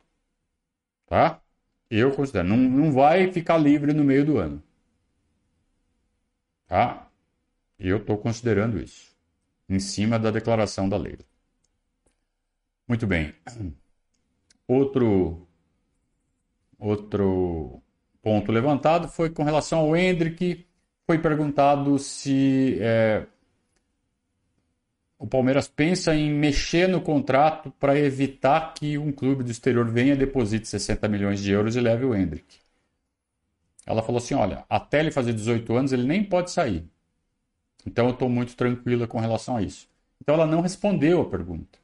Tá? 1.08 1.42
Eu 1.90 2.12
considero. 2.12 2.48
Não, 2.48 2.58
não 2.58 2.92
vai 2.92 3.32
ficar 3.32 3.58
livre 3.58 3.94
no 3.94 4.04
meio 4.04 4.26
do 4.26 4.38
ano. 4.38 4.62
Tá? 6.68 7.10
Eu 7.78 7.98
estou 7.98 8.18
considerando 8.18 8.80
isso. 8.80 9.16
Em 9.70 9.80
cima 9.80 10.20
da 10.20 10.32
declaração 10.32 10.88
da 10.88 10.98
lei. 10.98 11.18
Muito 12.88 13.08
bem. 13.08 13.34
Outro, 14.68 15.48
outro 16.78 17.82
ponto 18.22 18.52
levantado 18.52 19.08
foi 19.08 19.30
com 19.30 19.44
relação 19.44 19.80
ao 19.80 19.96
Hendrick. 19.96 20.66
Foi 21.06 21.20
perguntado 21.20 21.98
se 22.00 22.78
é, 22.82 23.28
o 25.18 25.26
Palmeiras 25.26 25.68
pensa 25.68 26.14
em 26.14 26.30
mexer 26.30 26.88
no 26.88 27.02
contrato 27.02 27.72
para 27.80 27.98
evitar 27.98 28.74
que 28.74 28.98
um 28.98 29.12
clube 29.12 29.44
do 29.44 29.52
exterior 29.52 29.90
venha, 29.90 30.16
deposite 30.16 30.68
60 30.68 31.08
milhões 31.08 31.42
de 31.42 31.52
euros 31.52 31.76
e 31.76 31.80
leve 31.80 32.06
o 32.06 32.14
Hendrick. 32.14 32.58
Ela 33.86 34.02
falou 34.02 34.18
assim: 34.18 34.34
olha, 34.34 34.66
até 34.70 35.00
ele 35.00 35.12
fazer 35.12 35.34
18 35.34 35.74
anos, 35.76 35.94
ele 35.94 36.04
nem 36.04 36.24
pode 36.24 36.52
sair. 36.52 36.86
Então 37.86 38.08
eu 38.08 38.14
estou 38.14 38.30
muito 38.30 38.56
tranquila 38.56 39.08
com 39.08 39.20
relação 39.20 39.58
a 39.58 39.62
isso. 39.62 39.88
Então 40.22 40.36
ela 40.36 40.48
não 40.48 40.62
respondeu 40.62 41.22
a 41.22 41.30
pergunta. 41.30 41.80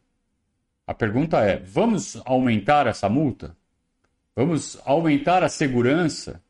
A 0.86 0.94
pergunta 0.94 1.40
é: 1.40 1.58
vamos 1.58 2.22
aumentar 2.26 2.88
essa 2.88 3.08
multa? 3.08 3.56
Vamos 4.36 4.78
aumentar 4.84 5.44
a 5.44 5.50
segurança 5.50 6.42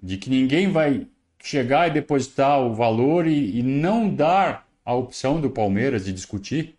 de 0.00 0.16
que 0.18 0.30
ninguém 0.30 0.70
vai 0.70 1.08
chegar 1.42 1.88
e 1.88 1.92
depositar 1.92 2.60
o 2.60 2.74
valor 2.74 3.26
e, 3.26 3.58
e 3.58 3.62
não 3.62 4.12
dar 4.12 4.67
a 4.88 4.94
opção 4.94 5.38
do 5.38 5.50
Palmeiras 5.50 6.06
de 6.06 6.14
discutir. 6.14 6.78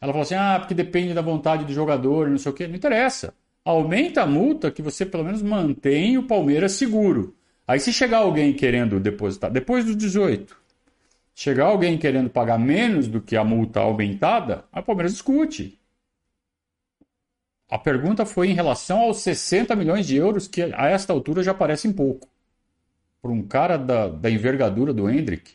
Ela 0.00 0.12
falou 0.12 0.22
assim: 0.22 0.34
ah, 0.34 0.56
porque 0.58 0.72
depende 0.72 1.12
da 1.12 1.20
vontade 1.20 1.66
do 1.66 1.72
jogador, 1.72 2.30
não 2.30 2.38
sei 2.38 2.50
o 2.50 2.54
quê. 2.54 2.66
Não 2.66 2.74
interessa. 2.74 3.34
Aumenta 3.62 4.22
a 4.22 4.26
multa 4.26 4.70
que 4.70 4.80
você 4.80 5.04
pelo 5.04 5.22
menos 5.22 5.42
mantém 5.42 6.16
o 6.16 6.26
Palmeiras 6.26 6.72
seguro. 6.72 7.36
Aí 7.68 7.78
se 7.78 7.92
chegar 7.92 8.18
alguém 8.18 8.54
querendo 8.54 8.98
depositar, 8.98 9.50
depois 9.50 9.84
dos 9.84 9.94
18, 9.94 10.56
chegar 11.34 11.66
alguém 11.66 11.98
querendo 11.98 12.30
pagar 12.30 12.58
menos 12.58 13.06
do 13.06 13.20
que 13.20 13.36
a 13.36 13.44
multa 13.44 13.80
aumentada, 13.80 14.64
a 14.72 14.80
Palmeiras 14.80 15.12
discute. 15.12 15.78
A 17.68 17.78
pergunta 17.78 18.24
foi 18.24 18.48
em 18.48 18.54
relação 18.54 19.00
aos 19.00 19.18
60 19.18 19.76
milhões 19.76 20.06
de 20.06 20.16
euros, 20.16 20.48
que 20.48 20.62
a 20.62 20.88
esta 20.88 21.12
altura 21.12 21.42
já 21.42 21.52
parecem 21.52 21.92
pouco. 21.92 22.26
Para 23.20 23.30
um 23.30 23.42
cara 23.42 23.76
da, 23.76 24.08
da 24.08 24.30
envergadura 24.30 24.94
do 24.94 25.08
Hendrick, 25.08 25.54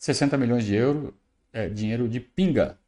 60 0.00 0.38
milhões 0.38 0.64
de 0.64 0.74
euros 0.74 1.12
é 1.52 1.68
dinheiro 1.68 2.08
de 2.08 2.18
pinga. 2.18 2.78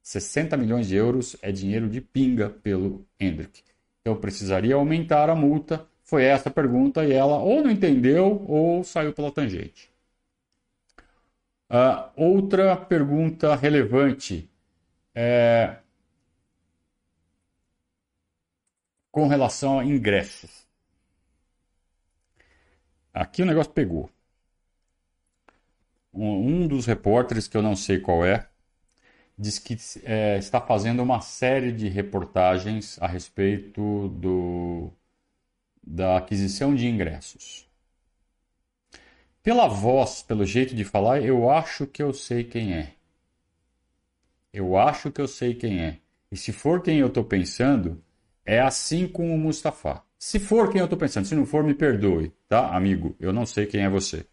60 0.00 0.56
milhões 0.56 0.86
de 0.86 0.94
euros 0.94 1.36
é 1.42 1.50
dinheiro 1.50 1.88
de 1.88 2.00
pinga 2.00 2.48
pelo 2.48 3.04
Hendrick. 3.18 3.64
Então 4.00 4.14
precisaria 4.16 4.76
aumentar 4.76 5.28
a 5.28 5.34
multa. 5.34 5.84
Foi 6.04 6.22
essa 6.22 6.48
a 6.48 6.52
pergunta 6.52 7.04
e 7.04 7.12
ela 7.12 7.38
ou 7.38 7.60
não 7.64 7.70
entendeu 7.72 8.44
ou 8.46 8.84
saiu 8.84 9.12
pela 9.12 9.32
tangente. 9.32 9.90
Uh, 11.68 12.08
outra 12.14 12.76
pergunta 12.76 13.56
relevante 13.56 14.48
é, 15.12 15.78
com 19.10 19.26
relação 19.26 19.80
a 19.80 19.84
ingressos. 19.84 20.68
Aqui 23.12 23.42
o 23.42 23.46
negócio 23.46 23.72
pegou. 23.72 24.13
Um, 26.14 26.66
dos 26.68 26.86
repórteres, 26.86 27.48
que 27.48 27.56
eu 27.56 27.62
não 27.62 27.74
sei 27.74 27.98
qual 27.98 28.24
é, 28.24 28.46
diz 29.36 29.58
que 29.58 29.76
é, 30.04 30.38
está 30.38 30.60
fazendo 30.60 31.02
uma 31.02 31.20
série 31.20 31.72
de 31.72 31.88
reportagens 31.88 33.00
a 33.00 33.06
respeito 33.06 34.08
do, 34.08 34.92
da 35.82 36.16
aquisição 36.16 36.74
de 36.74 36.86
ingressos. 36.86 37.68
Pela 39.42 39.68
voz, 39.68 40.22
pelo 40.22 40.46
jeito 40.46 40.74
de 40.74 40.84
falar, 40.84 41.20
eu 41.20 41.50
acho 41.50 41.86
que 41.86 42.02
eu 42.02 42.14
sei 42.14 42.44
quem 42.44 42.72
é. 42.72 42.94
Eu 44.52 44.76
acho 44.76 45.10
que 45.10 45.20
eu 45.20 45.28
sei 45.28 45.54
quem 45.54 45.80
é. 45.82 45.98
E 46.30 46.36
se 46.36 46.52
for 46.52 46.80
quem 46.80 46.98
eu 46.98 47.08
estou 47.08 47.24
pensando, 47.24 48.02
é 48.46 48.60
assim 48.60 49.06
com 49.06 49.34
o 49.34 49.38
Mustafa. 49.38 50.02
Se 50.18 50.38
for 50.38 50.70
quem 50.70 50.78
eu 50.78 50.86
estou 50.86 50.98
pensando, 50.98 51.26
se 51.26 51.34
não 51.34 51.44
for, 51.44 51.62
me 51.62 51.74
perdoe, 51.74 52.32
tá, 52.48 52.74
amigo? 52.74 53.14
Eu 53.20 53.32
não 53.32 53.44
sei 53.44 53.66
quem 53.66 53.82
é 53.82 53.88
você. 53.88 54.26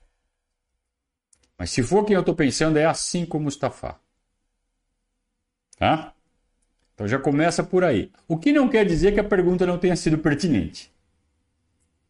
Mas 1.61 1.69
se 1.69 1.83
for 1.83 2.03
quem 2.03 2.15
eu 2.15 2.21
estou 2.21 2.33
pensando, 2.33 2.77
é 2.77 2.85
assim 2.85 3.23
com 3.23 3.37
o 3.37 3.41
Mustafa. 3.41 3.99
Tá? 5.77 6.11
Então 6.95 7.07
já 7.07 7.19
começa 7.19 7.63
por 7.63 7.83
aí. 7.83 8.11
O 8.27 8.35
que 8.35 8.51
não 8.51 8.67
quer 8.67 8.83
dizer 8.83 9.13
que 9.13 9.19
a 9.19 9.23
pergunta 9.23 9.63
não 9.63 9.77
tenha 9.77 9.95
sido 9.95 10.17
pertinente. 10.17 10.91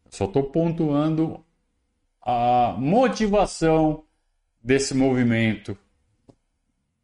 Só 0.10 0.24
estou 0.24 0.44
pontuando 0.44 1.44
a 2.22 2.78
motivação 2.80 4.06
desse 4.64 4.94
movimento, 4.94 5.78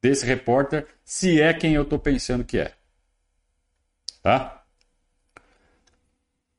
desse 0.02 0.26
repórter, 0.26 0.88
se 1.04 1.42
é 1.42 1.54
quem 1.54 1.74
eu 1.74 1.84
estou 1.84 2.00
pensando 2.00 2.46
que 2.46 2.60
é. 2.60 2.74
Tá? 4.24 4.64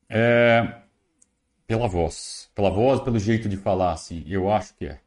É, 0.07 0.81
pela 1.65 1.87
voz. 1.87 2.51
Pela 2.53 2.69
voz, 2.69 3.01
pelo 3.01 3.17
jeito 3.17 3.49
de 3.49 3.57
falar, 3.57 3.93
assim. 3.93 4.23
Eu 4.27 4.51
acho 4.51 4.75
que 4.75 4.85
é. 4.85 5.01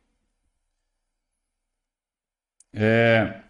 É 2.72 3.42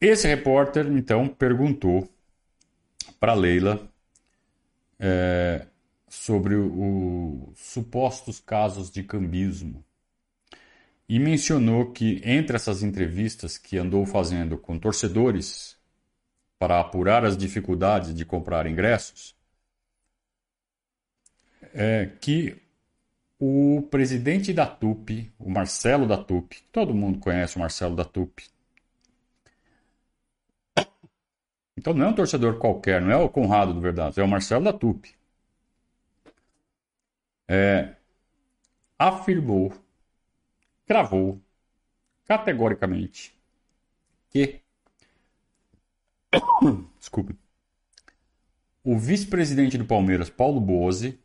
esse 0.00 0.26
repórter, 0.26 0.86
então, 0.86 1.28
perguntou 1.28 2.08
para 3.18 3.34
Leila 3.34 3.86
é, 4.98 5.66
sobre 6.08 6.54
os 6.54 7.58
supostos 7.58 8.40
casos 8.40 8.90
de 8.90 9.02
cambismo 9.02 9.84
e 11.06 11.18
mencionou 11.18 11.92
que 11.92 12.22
entre 12.24 12.56
essas 12.56 12.82
entrevistas 12.82 13.58
que 13.58 13.76
andou 13.76 14.06
fazendo 14.06 14.56
com 14.56 14.78
torcedores 14.78 15.76
para 16.58 16.80
apurar 16.80 17.24
as 17.24 17.36
dificuldades 17.36 18.14
de 18.14 18.24
comprar 18.24 18.66
ingressos, 18.66 19.36
é 21.74 22.06
que 22.20 22.56
o 23.40 23.80
presidente 23.90 24.52
da 24.52 24.66
TUP, 24.66 25.32
o 25.38 25.50
Marcelo 25.50 26.06
da 26.06 26.22
TUP, 26.22 26.60
todo 26.70 26.94
mundo 26.94 27.18
conhece 27.18 27.56
o 27.56 27.60
Marcelo 27.60 27.96
da 27.96 28.04
TUP. 28.04 28.42
Então 31.74 31.94
não 31.94 32.06
é 32.06 32.08
um 32.10 32.14
torcedor 32.14 32.58
qualquer, 32.58 33.00
não 33.00 33.10
é 33.10 33.16
o 33.16 33.30
Conrado 33.30 33.72
do 33.72 33.80
Verdade, 33.80 34.20
é 34.20 34.22
o 34.22 34.28
Marcelo 34.28 34.64
da 34.64 34.74
TUP. 34.74 35.06
É, 37.48 37.96
afirmou, 38.98 39.72
cravou, 40.86 41.40
categoricamente 42.26 43.34
que. 44.28 44.60
Desculpe. 47.00 47.34
O 48.84 48.98
vice-presidente 48.98 49.78
do 49.78 49.86
Palmeiras, 49.86 50.28
Paulo 50.28 50.60
Bozzi, 50.60 51.18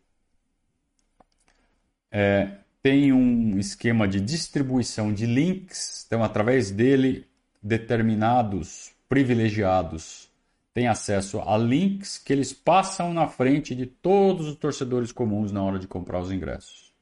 é, 2.17 2.59
tem 2.81 3.11
um 3.11 3.59
esquema 3.59 4.07
de 4.07 4.21
distribuição 4.21 5.13
de 5.13 5.25
links, 5.25 6.05
então, 6.07 6.23
através 6.23 6.71
dele, 6.71 7.27
determinados 7.61 8.93
privilegiados 9.09 10.31
têm 10.73 10.87
acesso 10.87 11.41
a 11.41 11.57
links 11.57 12.17
que 12.17 12.31
eles 12.31 12.53
passam 12.53 13.13
na 13.13 13.27
frente 13.27 13.75
de 13.75 13.85
todos 13.85 14.47
os 14.47 14.55
torcedores 14.55 15.11
comuns 15.11 15.51
na 15.51 15.61
hora 15.61 15.77
de 15.77 15.89
comprar 15.89 16.21
os 16.21 16.31
ingressos. 16.31 16.93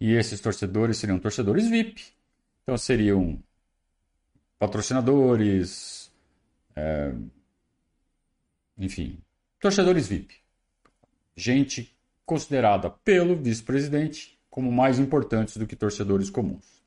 E 0.00 0.14
esses 0.14 0.40
torcedores 0.40 0.96
seriam 0.96 1.18
torcedores 1.18 1.68
VIP. 1.68 2.02
Então 2.62 2.78
seriam 2.78 3.42
patrocinadores, 4.58 6.10
é, 6.74 7.12
enfim, 8.78 9.18
torcedores 9.60 10.08
VIP. 10.08 10.36
Gente 11.36 11.94
considerada 12.30 12.88
pelo 12.88 13.34
vice-presidente 13.34 14.38
como 14.48 14.70
mais 14.70 15.00
importantes 15.00 15.56
do 15.56 15.66
que 15.66 15.74
torcedores 15.74 16.30
comuns. 16.30 16.80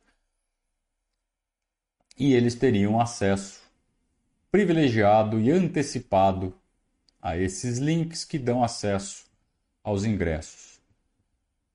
E 2.18 2.34
eles 2.34 2.56
teriam 2.56 2.98
acesso 2.98 3.62
privilegiado 4.50 5.42
e 5.42 5.52
antecipado 5.52 6.56
a 7.22 7.38
esses 7.38 7.78
links 7.78 8.24
que 8.24 8.40
dão 8.40 8.64
acesso 8.64 9.26
aos 9.84 10.06
ingressos. 10.06 10.80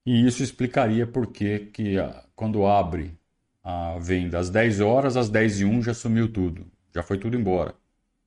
E 0.07 0.27
isso 0.27 0.43
explicaria 0.43 1.07
por 1.07 1.27
que, 1.27 1.71
ah, 2.03 2.25
quando 2.35 2.65
abre 2.65 3.19
a 3.63 3.99
venda 3.99 4.39
às 4.39 4.49
10 4.49 4.81
horas, 4.81 5.15
às 5.15 5.29
10 5.29 5.61
e 5.61 5.65
1 5.67 5.83
já 5.83 5.93
sumiu 5.93 6.33
tudo. 6.33 6.67
Já 6.95 7.03
foi 7.03 7.19
tudo 7.19 7.37
embora. 7.37 7.75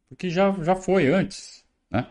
Porque 0.08 0.30
já, 0.30 0.52
já 0.62 0.76
foi 0.76 1.08
antes, 1.08 1.66
né? 1.90 2.06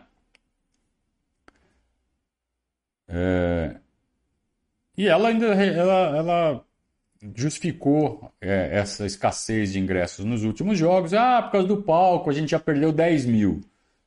É... 3.11 3.75
E 4.97 5.07
ela 5.07 5.29
ainda 5.29 5.47
ela, 5.47 6.17
ela 6.17 6.65
justificou 7.35 8.31
é, 8.39 8.69
essa 8.79 9.05
escassez 9.05 9.73
de 9.73 9.79
ingressos 9.79 10.25
nos 10.25 10.43
últimos 10.43 10.77
jogos. 10.77 11.13
Ah, 11.13 11.41
por 11.41 11.51
causa 11.51 11.67
do 11.67 11.83
palco, 11.83 12.29
a 12.29 12.33
gente 12.33 12.51
já 12.51 12.59
perdeu 12.59 12.91
10 12.91 13.25
mil. 13.25 13.61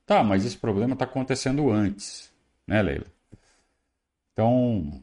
Tá, 0.07 0.23
mas 0.23 0.45
esse 0.45 0.57
problema 0.57 0.95
está 0.95 1.05
acontecendo 1.05 1.71
antes, 1.71 2.33
né, 2.67 2.83
Leila? 2.83 3.07
Então, 4.33 5.03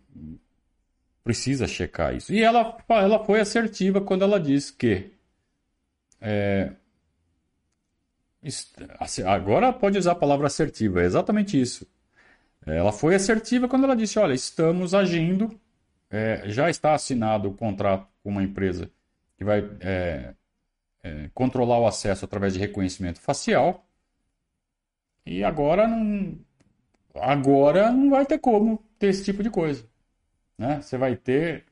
precisa 1.24 1.68
checar 1.68 2.16
isso. 2.16 2.34
E 2.34 2.42
ela, 2.42 2.78
ela 2.90 3.24
foi 3.24 3.40
assertiva 3.40 4.02
quando 4.02 4.24
ela 4.24 4.40
disse 4.40 4.74
que. 4.74 5.10
É, 6.20 6.72
agora 9.26 9.74
pode 9.74 9.98
usar 9.98 10.12
a 10.12 10.16
palavra 10.16 10.48
assertiva, 10.48 11.02
é 11.02 11.06
exatamente 11.06 11.60
isso. 11.60 11.88
Ela 12.66 12.92
foi 12.92 13.16
assertiva 13.16 13.68
quando 13.68 13.86
ela 13.86 13.96
disse: 13.96 14.20
olha, 14.20 14.34
estamos 14.34 14.94
agindo, 14.94 15.60
é, 16.10 16.44
já 16.50 16.70
está 16.70 16.94
assinado 16.94 17.50
o 17.50 17.54
contrato 17.54 18.08
com 18.24 18.30
uma 18.30 18.44
empresa 18.44 18.90
que 19.38 19.44
vai 19.44 19.60
é, 19.80 20.36
é, 21.04 21.30
controlar 21.34 21.80
o 21.80 21.88
acesso 21.88 22.26
através 22.26 22.54
de 22.54 22.60
reconhecimento 22.60 23.20
facial. 23.20 23.86
E 25.26 25.44
agora 25.44 25.88
não, 25.88 26.38
agora 27.16 27.92
não 27.92 28.10
vai 28.10 28.26
ter 28.26 28.40
como 28.40 28.84
ter 29.00 29.08
esse 29.08 29.24
tipo 29.24 29.42
de 29.42 29.50
coisa. 29.50 29.88
Né? 30.58 30.82
Você 30.82 30.98
vai 30.98 31.16
ter 31.16 31.66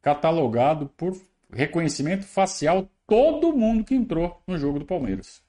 catalogado 0.00 0.88
por 0.96 1.14
reconhecimento 1.52 2.24
facial 2.24 2.88
todo 3.06 3.56
mundo 3.56 3.84
que 3.84 3.94
entrou 3.94 4.42
no 4.46 4.56
jogo 4.56 4.78
do 4.78 4.86
Palmeiras. 4.86 5.42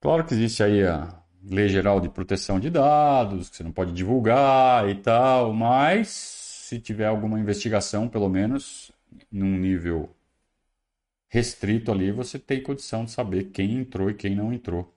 Claro 0.00 0.24
que 0.24 0.34
existe 0.34 0.62
aí 0.62 0.86
a 0.86 1.20
Lei 1.42 1.68
Geral 1.68 2.00
de 2.00 2.08
Proteção 2.08 2.58
de 2.58 2.70
Dados, 2.70 3.48
que 3.48 3.56
você 3.56 3.62
não 3.62 3.72
pode 3.72 3.92
divulgar 3.92 4.88
e 4.88 4.94
tal, 4.96 5.52
mas 5.52 6.08
se 6.08 6.78
tiver 6.80 7.06
alguma 7.06 7.38
investigação, 7.38 8.08
pelo 8.08 8.28
menos 8.28 8.92
num 9.30 9.56
nível 9.56 10.14
restrito 11.28 11.92
ali, 11.92 12.10
você 12.10 12.38
tem 12.38 12.62
condição 12.62 13.04
de 13.04 13.10
saber 13.10 13.44
quem 13.44 13.78
entrou 13.78 14.10
e 14.10 14.14
quem 14.14 14.34
não 14.34 14.52
entrou 14.52 14.94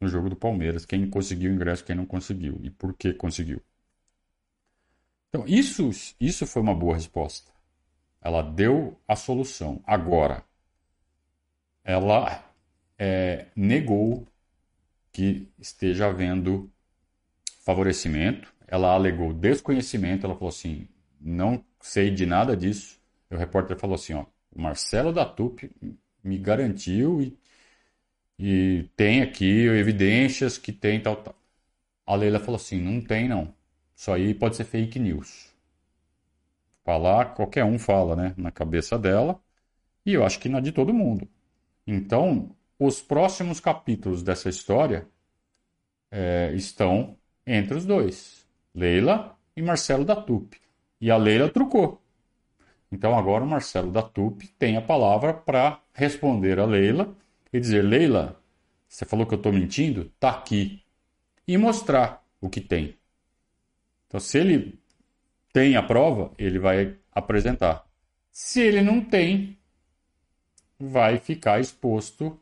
no 0.00 0.08
jogo 0.08 0.28
do 0.30 0.36
Palmeiras, 0.36 0.84
quem 0.84 1.08
conseguiu 1.08 1.52
ingresso, 1.52 1.84
quem 1.84 1.96
não 1.96 2.06
conseguiu 2.06 2.58
e 2.62 2.70
por 2.70 2.94
que 2.94 3.12
conseguiu. 3.12 3.60
Então, 5.28 5.44
isso, 5.46 5.90
isso 6.20 6.46
foi 6.46 6.60
uma 6.60 6.74
boa 6.74 6.94
resposta. 6.94 7.50
Ela 8.20 8.42
deu 8.42 9.00
a 9.08 9.16
solução. 9.16 9.82
Agora, 9.86 10.44
ela 11.82 12.44
é, 12.98 13.46
negou 13.56 14.26
que 15.12 15.48
esteja 15.58 16.06
havendo 16.06 16.70
favorecimento. 17.64 18.52
Ela 18.66 18.92
alegou 18.94 19.32
desconhecimento. 19.32 20.26
Ela 20.26 20.34
falou 20.34 20.48
assim: 20.48 20.88
não 21.20 21.64
sei 21.80 22.10
de 22.10 22.26
nada 22.26 22.56
disso. 22.56 23.00
o 23.30 23.36
repórter 23.36 23.78
falou 23.78 23.94
assim: 23.94 24.14
ó, 24.14 24.26
o 24.50 24.60
Marcelo 24.60 25.12
da 25.12 25.24
TUP 25.24 25.70
me 26.24 26.38
garantiu 26.38 27.20
e, 27.22 27.38
e 28.38 28.90
tem 28.96 29.22
aqui 29.22 29.66
evidências 29.66 30.58
que 30.58 30.72
tem 30.72 31.00
tal, 31.00 31.16
tal. 31.16 31.34
A 32.06 32.14
Leila 32.16 32.40
falou 32.40 32.56
assim: 32.56 32.80
não 32.80 33.00
tem 33.00 33.28
não. 33.28 33.54
Isso 33.96 34.10
aí 34.12 34.34
pode 34.34 34.56
ser 34.56 34.64
fake 34.64 34.98
news. 34.98 35.52
Falar, 36.84 37.34
qualquer 37.34 37.64
um 37.64 37.78
fala, 37.78 38.16
né? 38.16 38.34
Na 38.36 38.50
cabeça 38.50 38.98
dela. 38.98 39.40
E 40.04 40.14
eu 40.14 40.24
acho 40.24 40.40
que 40.40 40.48
na 40.48 40.60
de 40.60 40.72
todo 40.72 40.92
mundo. 40.94 41.28
Então, 41.86 42.54
os 42.84 43.00
próximos 43.00 43.60
capítulos 43.60 44.24
dessa 44.24 44.48
história 44.48 45.06
é, 46.10 46.52
estão 46.54 47.16
entre 47.46 47.76
os 47.76 47.86
dois. 47.86 48.44
Leila 48.74 49.38
e 49.56 49.62
Marcelo 49.62 50.04
da 50.04 50.16
Tupi. 50.16 50.60
E 51.00 51.08
a 51.08 51.16
Leila 51.16 51.48
trucou. 51.48 52.02
Então 52.90 53.16
agora 53.16 53.44
o 53.44 53.46
Marcelo 53.46 53.92
da 53.92 54.02
Tupi 54.02 54.48
tem 54.58 54.76
a 54.76 54.82
palavra 54.82 55.32
para 55.32 55.80
responder 55.92 56.58
a 56.58 56.64
Leila 56.64 57.14
e 57.52 57.60
dizer: 57.60 57.82
Leila, 57.82 58.42
você 58.88 59.04
falou 59.04 59.26
que 59.26 59.34
eu 59.34 59.38
estou 59.38 59.52
mentindo? 59.52 60.10
Tá 60.18 60.30
aqui. 60.30 60.82
E 61.46 61.56
mostrar 61.56 62.24
o 62.40 62.50
que 62.50 62.60
tem. 62.60 62.98
Então, 64.08 64.18
se 64.18 64.38
ele 64.38 64.78
tem 65.52 65.76
a 65.76 65.82
prova, 65.82 66.32
ele 66.36 66.58
vai 66.58 66.98
apresentar. 67.12 67.86
Se 68.30 68.60
ele 68.60 68.82
não 68.82 69.00
tem, 69.00 69.58
vai 70.78 71.18
ficar 71.18 71.60
exposto 71.60 72.41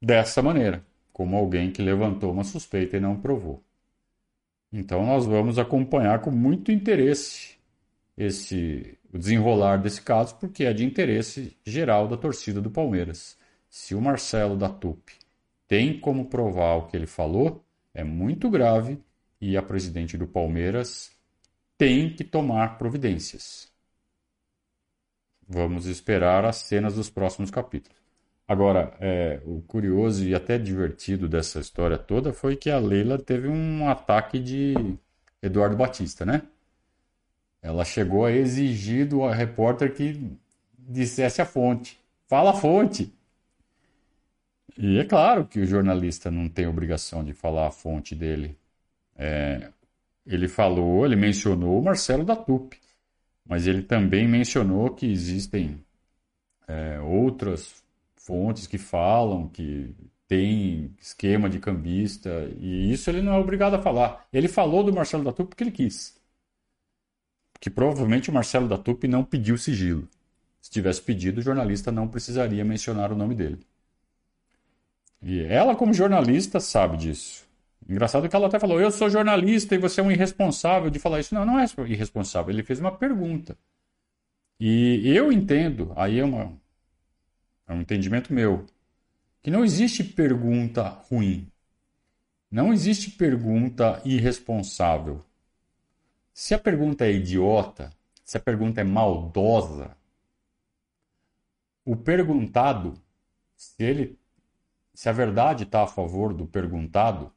dessa 0.00 0.42
maneira, 0.42 0.84
como 1.12 1.36
alguém 1.36 1.70
que 1.70 1.82
levantou 1.82 2.32
uma 2.32 2.44
suspeita 2.44 2.96
e 2.96 3.00
não 3.00 3.16
provou. 3.16 3.62
Então, 4.72 5.04
nós 5.06 5.26
vamos 5.26 5.58
acompanhar 5.58 6.20
com 6.20 6.30
muito 6.30 6.70
interesse 6.72 7.56
esse 8.16 8.98
o 9.12 9.18
desenrolar 9.18 9.78
desse 9.78 10.02
caso, 10.02 10.36
porque 10.36 10.64
é 10.64 10.72
de 10.72 10.84
interesse 10.84 11.56
geral 11.64 12.06
da 12.06 12.16
torcida 12.16 12.60
do 12.60 12.70
Palmeiras. 12.70 13.36
Se 13.68 13.94
o 13.94 14.00
Marcelo 14.00 14.56
da 14.56 14.68
TUP 14.68 15.10
tem 15.66 15.98
como 15.98 16.26
provar 16.26 16.76
o 16.76 16.86
que 16.86 16.96
ele 16.96 17.06
falou, 17.06 17.64
é 17.94 18.04
muito 18.04 18.50
grave 18.50 18.98
e 19.40 19.56
a 19.56 19.62
presidente 19.62 20.18
do 20.18 20.26
Palmeiras 20.26 21.10
tem 21.78 22.14
que 22.14 22.24
tomar 22.24 22.78
providências. 22.78 23.68
Vamos 25.48 25.86
esperar 25.86 26.44
as 26.44 26.56
cenas 26.56 26.94
dos 26.94 27.08
próximos 27.08 27.50
capítulos. 27.50 28.05
Agora, 28.48 28.94
é, 29.00 29.40
o 29.44 29.60
curioso 29.62 30.24
e 30.24 30.34
até 30.34 30.56
divertido 30.56 31.28
dessa 31.28 31.58
história 31.58 31.98
toda 31.98 32.32
foi 32.32 32.54
que 32.54 32.70
a 32.70 32.78
Leila 32.78 33.18
teve 33.18 33.48
um 33.48 33.88
ataque 33.88 34.38
de 34.38 34.74
Eduardo 35.42 35.76
Batista, 35.76 36.24
né? 36.24 36.42
Ela 37.60 37.84
chegou 37.84 38.24
a 38.24 38.30
exigir 38.30 39.08
do 39.08 39.26
repórter 39.26 39.92
que 39.92 40.38
dissesse 40.78 41.42
a 41.42 41.44
fonte. 41.44 41.98
Fala 42.28 42.50
a 42.50 42.54
fonte! 42.54 43.12
E 44.78 44.98
é 44.98 45.04
claro 45.04 45.46
que 45.46 45.58
o 45.58 45.66
jornalista 45.66 46.30
não 46.30 46.48
tem 46.48 46.66
obrigação 46.66 47.24
de 47.24 47.32
falar 47.32 47.66
a 47.66 47.70
fonte 47.72 48.14
dele. 48.14 48.56
É, 49.16 49.70
ele 50.24 50.46
falou, 50.46 51.04
ele 51.04 51.16
mencionou 51.16 51.80
o 51.80 51.82
Marcelo 51.82 52.24
da 52.24 52.36
TUP, 52.36 52.74
mas 53.44 53.66
ele 53.66 53.82
também 53.82 54.28
mencionou 54.28 54.90
que 54.90 55.06
existem 55.06 55.82
é, 56.68 57.00
outras 57.00 57.85
fontes 58.26 58.66
que 58.66 58.76
falam 58.76 59.48
que 59.48 59.94
tem 60.26 60.92
esquema 61.00 61.48
de 61.48 61.60
cambista, 61.60 62.50
e 62.58 62.92
isso 62.92 63.08
ele 63.08 63.22
não 63.22 63.34
é 63.34 63.38
obrigado 63.38 63.74
a 63.74 63.82
falar. 63.82 64.26
Ele 64.32 64.48
falou 64.48 64.82
do 64.82 64.92
Marcelo 64.92 65.22
da 65.22 65.32
TUP 65.32 65.50
porque 65.50 65.62
ele 65.62 65.70
quis. 65.70 66.20
Que 67.60 67.70
provavelmente 67.70 68.28
o 68.28 68.32
Marcelo 68.32 68.68
da 68.68 68.76
TUP 68.76 69.04
não 69.04 69.24
pediu 69.24 69.56
sigilo. 69.56 70.08
Se 70.60 70.70
tivesse 70.70 71.00
pedido, 71.00 71.38
o 71.38 71.42
jornalista 71.42 71.92
não 71.92 72.08
precisaria 72.08 72.64
mencionar 72.64 73.12
o 73.12 73.16
nome 73.16 73.36
dele. 73.36 73.60
E 75.22 75.40
ela, 75.42 75.76
como 75.76 75.94
jornalista, 75.94 76.58
sabe 76.58 76.96
disso. 76.96 77.46
Engraçado 77.88 78.28
que 78.28 78.34
ela 78.34 78.48
até 78.48 78.58
falou: 78.58 78.80
Eu 78.80 78.90
sou 78.90 79.08
jornalista 79.08 79.74
e 79.76 79.78
você 79.78 80.00
é 80.00 80.04
um 80.04 80.10
irresponsável 80.10 80.90
de 80.90 80.98
falar 80.98 81.20
isso. 81.20 81.34
Não, 81.34 81.46
não 81.46 81.58
é 81.58 81.66
irresponsável. 81.86 82.52
Ele 82.52 82.64
fez 82.64 82.80
uma 82.80 82.90
pergunta. 82.90 83.56
E 84.58 85.08
eu 85.14 85.30
entendo, 85.30 85.92
aí 85.96 86.18
é, 86.18 86.24
uma, 86.24 86.52
é 87.66 87.72
um 87.72 87.80
entendimento 87.80 88.32
meu, 88.32 88.66
que 89.42 89.50
não 89.50 89.64
existe 89.64 90.04
pergunta 90.04 90.88
ruim. 91.10 91.50
Não 92.50 92.72
existe 92.72 93.10
pergunta 93.10 94.00
irresponsável. 94.04 95.24
Se 96.32 96.54
a 96.54 96.58
pergunta 96.58 97.04
é 97.04 97.12
idiota, 97.12 97.90
se 98.24 98.36
a 98.36 98.40
pergunta 98.40 98.80
é 98.80 98.84
maldosa, 98.84 99.96
o 101.84 101.96
perguntado, 101.96 102.94
se 103.56 103.82
ele 103.82 104.18
se 104.96 105.10
a 105.10 105.12
verdade 105.12 105.64
está 105.64 105.82
a 105.82 105.86
favor 105.86 106.32
do 106.32 106.46
perguntado, 106.46 107.30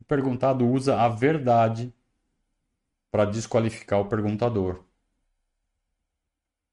o 0.00 0.04
perguntado 0.04 0.66
usa 0.66 1.00
a 1.00 1.08
verdade 1.08 1.94
para 3.08 3.24
desqualificar 3.24 4.00
o 4.00 4.08
perguntador. 4.08 4.84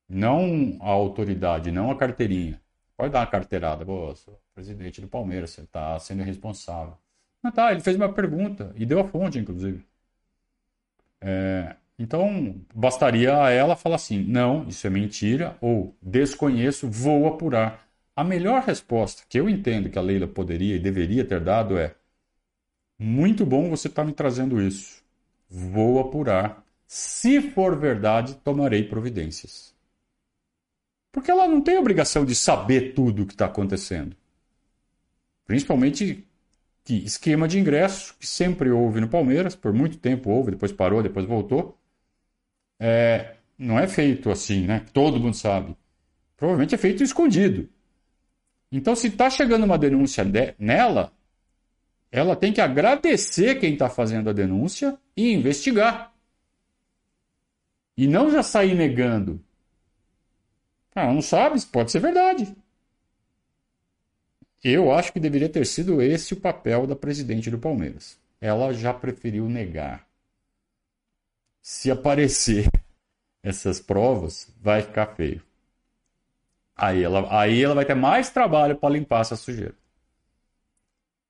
Não 0.09 0.77
a 0.81 0.89
autoridade, 0.89 1.71
não 1.71 1.91
a 1.91 1.95
carteirinha. 1.97 2.61
Pode 2.95 3.11
dar 3.13 3.19
uma 3.19 3.27
carteirada. 3.27 3.85
Pô, 3.85 4.13
sou 4.15 4.39
presidente 4.55 5.01
do 5.01 5.07
Palmeiras, 5.07 5.51
você 5.51 5.61
está 5.61 5.97
sendo 5.99 6.21
irresponsável. 6.21 6.97
Não 7.43 7.51
tá, 7.51 7.71
ele 7.71 7.81
fez 7.81 7.95
uma 7.95 8.11
pergunta 8.11 8.73
e 8.75 8.85
deu 8.85 8.99
a 8.99 9.07
fonte, 9.07 9.37
inclusive. 9.37 9.85
É, 11.21 11.75
então, 11.99 12.55
bastaria 12.73 13.41
a 13.41 13.51
ela 13.51 13.75
falar 13.75 13.95
assim: 13.97 14.23
não, 14.23 14.67
isso 14.67 14.85
é 14.87 14.89
mentira, 14.89 15.57
ou 15.61 15.95
desconheço, 16.01 16.89
vou 16.89 17.27
apurar. 17.27 17.87
A 18.15 18.23
melhor 18.23 18.63
resposta 18.63 19.23
que 19.29 19.39
eu 19.39 19.47
entendo 19.49 19.89
que 19.89 19.99
a 19.99 20.01
Leila 20.01 20.27
poderia 20.27 20.75
e 20.75 20.79
deveria 20.79 21.23
ter 21.25 21.39
dado 21.39 21.77
é: 21.77 21.95
muito 22.99 23.45
bom 23.45 23.69
você 23.69 23.87
estar 23.87 24.01
tá 24.03 24.07
me 24.07 24.13
trazendo 24.13 24.61
isso. 24.61 25.03
Vou 25.49 25.99
apurar. 25.99 26.63
Se 26.87 27.41
for 27.41 27.77
verdade, 27.77 28.35
tomarei 28.35 28.83
providências. 28.83 29.76
Porque 31.11 31.31
ela 31.31 31.47
não 31.47 31.61
tem 31.61 31.77
obrigação 31.77 32.25
de 32.25 32.35
saber 32.35 32.93
tudo 32.93 33.23
o 33.23 33.25
que 33.25 33.33
está 33.33 33.45
acontecendo. 33.45 34.15
Principalmente 35.45 36.27
que 36.83 37.03
esquema 37.03 37.47
de 37.47 37.59
ingresso, 37.59 38.15
que 38.19 38.25
sempre 38.25 38.69
houve 38.69 39.01
no 39.01 39.09
Palmeiras, 39.09 39.55
por 39.55 39.73
muito 39.73 39.97
tempo 39.97 40.29
houve, 40.29 40.51
depois 40.51 40.71
parou, 40.71 41.03
depois 41.03 41.25
voltou. 41.25 41.77
É, 42.79 43.35
não 43.57 43.79
é 43.79 43.87
feito 43.87 44.29
assim, 44.29 44.65
né? 44.65 44.85
Todo 44.93 45.19
mundo 45.19 45.35
sabe. 45.35 45.75
Provavelmente 46.35 46.75
é 46.75 46.77
feito 46.77 47.03
escondido. 47.03 47.67
Então, 48.71 48.95
se 48.95 49.07
está 49.07 49.29
chegando 49.29 49.63
uma 49.63 49.77
denúncia 49.77 50.23
de, 50.23 50.53
nela, 50.59 51.11
ela 52.11 52.35
tem 52.35 52.53
que 52.53 52.61
agradecer 52.61 53.55
quem 53.59 53.73
está 53.73 53.89
fazendo 53.89 54.29
a 54.29 54.33
denúncia 54.33 54.97
e 55.15 55.33
investigar. 55.33 56.13
E 57.95 58.07
não 58.07 58.29
já 58.29 58.43
sair 58.43 58.75
negando. 58.75 59.43
Ah, 60.99 61.13
não 61.13 61.21
sabe, 61.21 61.63
pode 61.67 61.91
ser 61.91 61.99
verdade. 61.99 62.55
Eu 64.63 64.91
acho 64.91 65.13
que 65.13 65.19
deveria 65.19 65.47
ter 65.47 65.63
sido 65.63 66.01
esse 66.01 66.33
o 66.33 66.41
papel 66.41 66.87
da 66.87 66.95
presidente 66.95 67.51
do 67.51 67.59
Palmeiras. 67.59 68.19
Ela 68.41 68.73
já 68.73 68.91
preferiu 68.95 69.47
negar. 69.47 70.07
Se 71.61 71.91
aparecer 71.91 72.67
essas 73.43 73.79
provas, 73.79 74.51
vai 74.59 74.81
ficar 74.81 75.13
feio. 75.15 75.43
Aí 76.75 77.03
ela, 77.03 77.27
aí 77.41 77.63
ela 77.63 77.75
vai 77.75 77.85
ter 77.85 77.93
mais 77.93 78.31
trabalho 78.31 78.75
para 78.75 78.95
limpar 78.95 79.21
essa 79.21 79.35
sujeira. 79.35 79.75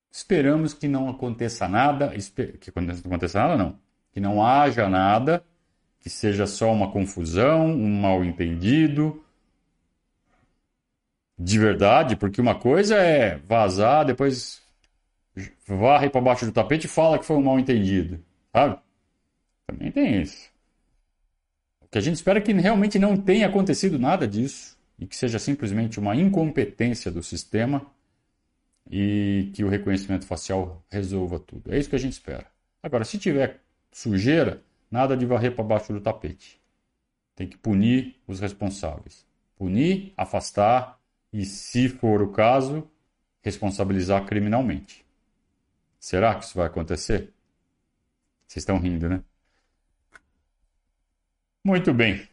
Esperamos 0.09 0.73
que 0.73 0.87
não 0.87 1.09
aconteça 1.09 1.67
nada, 1.67 2.13
que 2.61 2.71
não 2.73 2.95
aconteça 3.05 3.39
nada 3.39 3.57
não, 3.57 3.77
que 4.13 4.21
não 4.21 4.41
haja 4.41 4.87
nada, 4.87 5.43
que 5.99 6.09
seja 6.09 6.47
só 6.47 6.71
uma 6.71 6.89
confusão, 6.89 7.65
um 7.65 7.99
mal 7.99 8.23
entendido, 8.23 9.21
de 11.37 11.59
verdade, 11.59 12.15
porque 12.15 12.41
uma 12.41 12.55
coisa 12.55 12.95
é 12.95 13.37
vazar, 13.37 14.05
depois 14.05 14.61
varre 15.67 16.09
para 16.09 16.21
baixo 16.21 16.45
do 16.45 16.51
tapete 16.51 16.85
e 16.85 16.89
fala 16.89 17.19
que 17.19 17.25
foi 17.25 17.35
um 17.35 17.43
mal 17.43 17.59
entendido, 17.59 18.23
sabe? 18.51 18.79
Também 19.67 19.91
tem 19.91 20.21
isso. 20.21 20.49
O 21.81 21.87
que 21.87 21.97
a 21.97 22.01
gente 22.01 22.15
espera 22.15 22.39
é 22.39 22.41
que 22.41 22.53
realmente 22.53 22.97
não 22.97 23.15
tenha 23.15 23.47
acontecido 23.47 23.99
nada 23.99 24.27
disso 24.27 24.77
e 24.97 25.05
que 25.05 25.15
seja 25.15 25.37
simplesmente 25.37 25.99
uma 25.99 26.15
incompetência 26.15 27.11
do 27.11 27.21
sistema 27.21 27.85
e 28.89 29.51
que 29.53 29.63
o 29.63 29.69
reconhecimento 29.69 30.25
facial 30.25 30.83
resolva 30.89 31.39
tudo. 31.39 31.73
É 31.73 31.77
isso 31.77 31.89
que 31.89 31.95
a 31.95 31.99
gente 31.99 32.13
espera. 32.13 32.47
Agora, 32.81 33.03
se 33.03 33.17
tiver 33.17 33.61
sujeira, 33.91 34.61
nada 34.89 35.15
de 35.15 35.25
varrer 35.25 35.53
para 35.53 35.63
baixo 35.63 35.93
do 35.93 36.01
tapete. 36.01 36.59
Tem 37.35 37.47
que 37.47 37.57
punir 37.57 38.15
os 38.25 38.39
responsáveis. 38.39 39.25
Punir, 39.55 40.13
afastar 40.17 40.96
e, 41.31 41.45
se 41.45 41.89
for 41.89 42.21
o 42.21 42.31
caso, 42.31 42.89
responsabilizar 43.41 44.25
criminalmente. 44.25 45.05
Será 45.99 46.35
que 46.35 46.45
isso 46.45 46.57
vai 46.57 46.67
acontecer? 46.67 47.33
Vocês 48.47 48.61
estão 48.61 48.79
rindo, 48.79 49.09
né? 49.09 49.21
Muito 51.63 51.93
bem. 51.93 52.27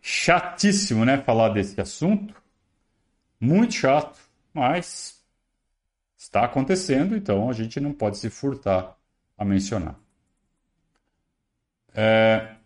Chatíssimo, 0.00 1.04
né? 1.04 1.18
Falar 1.18 1.50
desse 1.50 1.80
assunto. 1.80 2.34
Muito 3.40 3.74
chato, 3.74 4.18
mas 4.52 5.24
está 6.16 6.44
acontecendo, 6.44 7.16
então 7.16 7.48
a 7.48 7.52
gente 7.52 7.78
não 7.78 7.92
pode 7.92 8.18
se 8.18 8.28
furtar 8.28 8.96
a 9.36 9.44
mencionar. 9.44 9.96
É... 11.94 12.57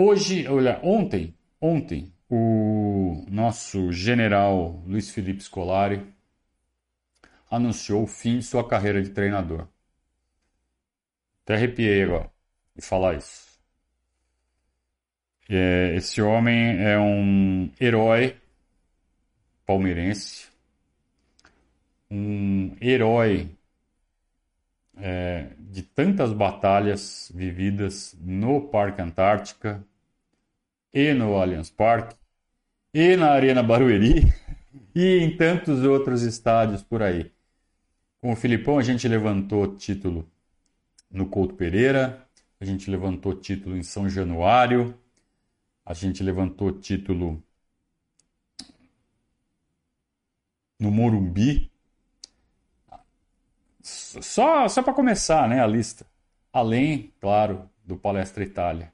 Hoje, 0.00 0.46
olha, 0.46 0.78
ontem, 0.84 1.34
ontem, 1.60 2.14
o 2.30 3.26
nosso 3.28 3.90
general 3.90 4.80
Luiz 4.86 5.10
Felipe 5.10 5.42
Scolari 5.42 6.06
anunciou 7.50 8.04
o 8.04 8.06
fim 8.06 8.38
de 8.38 8.44
sua 8.44 8.62
carreira 8.64 9.02
de 9.02 9.10
treinador. 9.10 9.66
Até 11.42 11.54
arrepiei 11.54 12.04
agora 12.04 12.30
e 12.76 12.80
falar 12.80 13.16
isso. 13.16 13.58
É, 15.48 15.96
esse 15.96 16.22
homem 16.22 16.80
é 16.80 16.96
um 16.96 17.68
herói 17.80 18.36
palmeirense, 19.66 20.46
um 22.08 22.76
herói 22.80 23.50
é, 25.00 25.48
de 25.58 25.82
tantas 25.82 26.32
batalhas 26.32 27.30
vividas 27.34 28.16
no 28.20 28.68
Parque 28.68 29.00
Antártica 29.00 29.84
e 30.92 31.12
no 31.14 31.36
Allianz 31.36 31.70
Parque 31.70 32.16
e 32.92 33.16
na 33.16 33.30
Arena 33.30 33.62
Barueri 33.62 34.32
e 34.94 35.18
em 35.18 35.36
tantos 35.36 35.84
outros 35.84 36.22
estádios 36.22 36.82
por 36.82 37.02
aí. 37.02 37.30
Com 38.20 38.32
o 38.32 38.36
Filipão 38.36 38.78
a 38.78 38.82
gente 38.82 39.06
levantou 39.06 39.76
título 39.76 40.28
no 41.10 41.26
Couto 41.26 41.54
Pereira, 41.54 42.26
a 42.60 42.64
gente 42.64 42.90
levantou 42.90 43.34
título 43.34 43.76
em 43.76 43.82
São 43.82 44.08
Januário, 44.08 44.98
a 45.84 45.94
gente 45.94 46.22
levantou 46.22 46.72
título 46.72 47.42
no 50.78 50.90
Morumbi. 50.90 51.70
Só, 54.22 54.68
só 54.68 54.82
para 54.82 54.92
começar 54.92 55.48
né, 55.48 55.62
a 55.62 55.66
lista. 55.66 56.06
Além, 56.52 57.12
claro, 57.20 57.68
do 57.84 57.96
Palestra 57.96 58.42
Itália, 58.42 58.92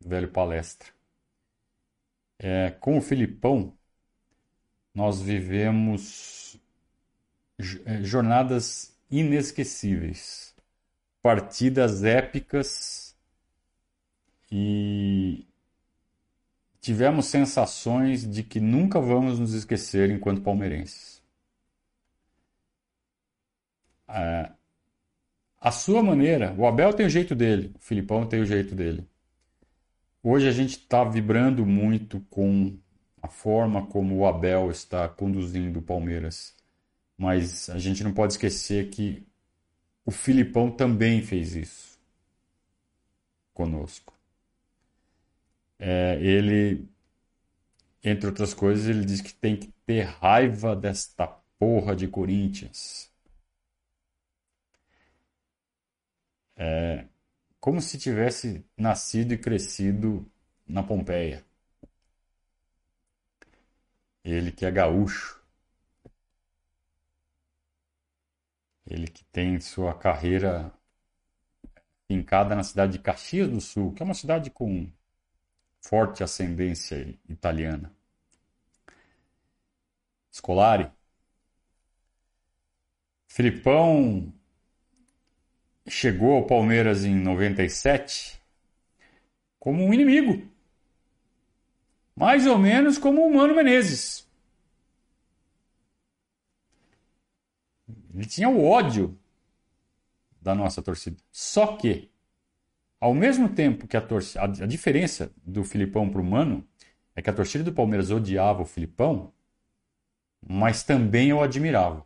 velho 0.00 0.28
Palestra. 0.28 0.88
É, 2.38 2.70
com 2.80 2.98
o 2.98 3.02
Filipão, 3.02 3.74
nós 4.94 5.20
vivemos 5.20 6.58
é, 7.84 8.02
jornadas 8.02 8.96
inesquecíveis 9.10 10.50
partidas 11.22 12.02
épicas 12.02 13.14
e 14.50 15.46
tivemos 16.80 17.26
sensações 17.26 18.28
de 18.28 18.42
que 18.42 18.58
nunca 18.58 19.00
vamos 19.00 19.38
nos 19.38 19.52
esquecer 19.52 20.10
enquanto 20.10 20.40
palmeirenses. 20.40 21.19
É, 24.10 24.50
a 25.60 25.70
sua 25.70 26.02
maneira, 26.02 26.54
o 26.58 26.66
Abel 26.66 26.92
tem 26.92 27.06
o 27.06 27.10
jeito 27.10 27.34
dele, 27.34 27.72
o 27.76 27.78
Filipão 27.78 28.26
tem 28.26 28.40
o 28.40 28.46
jeito 28.46 28.74
dele. 28.74 29.06
Hoje 30.22 30.48
a 30.48 30.52
gente 30.52 30.78
está 30.78 31.04
vibrando 31.04 31.64
muito 31.64 32.20
com 32.28 32.76
a 33.22 33.28
forma 33.28 33.86
como 33.86 34.16
o 34.16 34.26
Abel 34.26 34.70
está 34.70 35.08
conduzindo 35.08 35.78
o 35.78 35.82
Palmeiras. 35.82 36.54
Mas 37.16 37.68
a 37.70 37.78
gente 37.78 38.02
não 38.02 38.12
pode 38.12 38.32
esquecer 38.34 38.88
que 38.90 39.26
o 40.04 40.10
Filipão 40.10 40.70
também 40.70 41.22
fez 41.22 41.54
isso 41.54 42.00
conosco. 43.52 44.14
É, 45.78 46.18
ele, 46.20 46.88
entre 48.02 48.26
outras 48.26 48.54
coisas, 48.54 48.86
ele 48.86 49.04
diz 49.04 49.20
que 49.20 49.34
tem 49.34 49.56
que 49.56 49.68
ter 49.86 50.02
raiva 50.02 50.74
desta 50.74 51.26
porra 51.58 51.94
de 51.94 52.08
Corinthians. 52.08 53.09
É, 56.62 57.06
como 57.58 57.80
se 57.80 57.98
tivesse 57.98 58.62
nascido 58.76 59.32
e 59.32 59.38
crescido 59.38 60.30
na 60.68 60.82
Pompeia. 60.82 61.42
Ele 64.22 64.52
que 64.52 64.66
é 64.66 64.70
gaúcho. 64.70 65.42
Ele 68.86 69.08
que 69.08 69.24
tem 69.24 69.58
sua 69.58 69.94
carreira 69.94 70.70
fincada 72.06 72.54
na 72.54 72.62
cidade 72.62 72.92
de 72.92 72.98
Caxias 72.98 73.48
do 73.48 73.60
Sul, 73.60 73.94
que 73.94 74.02
é 74.02 74.04
uma 74.04 74.14
cidade 74.14 74.50
com 74.50 74.86
forte 75.80 76.22
ascendência 76.22 77.18
italiana. 77.26 77.90
Scolari. 80.30 80.90
Filipão 83.28 84.30
chegou 85.90 86.32
ao 86.32 86.46
Palmeiras 86.46 87.04
em 87.04 87.14
97 87.14 88.40
como 89.58 89.84
um 89.84 89.92
inimigo. 89.92 90.48
Mais 92.16 92.46
ou 92.46 92.58
menos 92.58 92.98
como 92.98 93.26
o 93.26 93.34
Mano 93.34 93.54
Menezes. 93.54 94.28
Ele 98.14 98.26
tinha 98.26 98.48
o 98.48 98.64
ódio 98.64 99.18
da 100.40 100.54
nossa 100.54 100.82
torcida. 100.82 101.16
Só 101.30 101.76
que, 101.76 102.10
ao 102.98 103.14
mesmo 103.14 103.48
tempo 103.48 103.86
que 103.86 103.96
a 103.96 104.00
torcida. 104.00 104.42
A, 104.42 104.66
diferença 104.66 105.32
do 105.44 105.64
Filipão 105.64 106.08
para 106.08 106.20
o 106.20 106.24
Mano 106.24 106.66
é 107.14 107.22
que 107.22 107.30
a 107.30 107.32
torcida 107.32 107.64
do 107.64 107.72
Palmeiras 107.72 108.10
odiava 108.10 108.62
o 108.62 108.66
Filipão, 108.66 109.32
mas 110.46 110.82
também 110.82 111.32
o 111.32 111.42
admirava. 111.42 112.04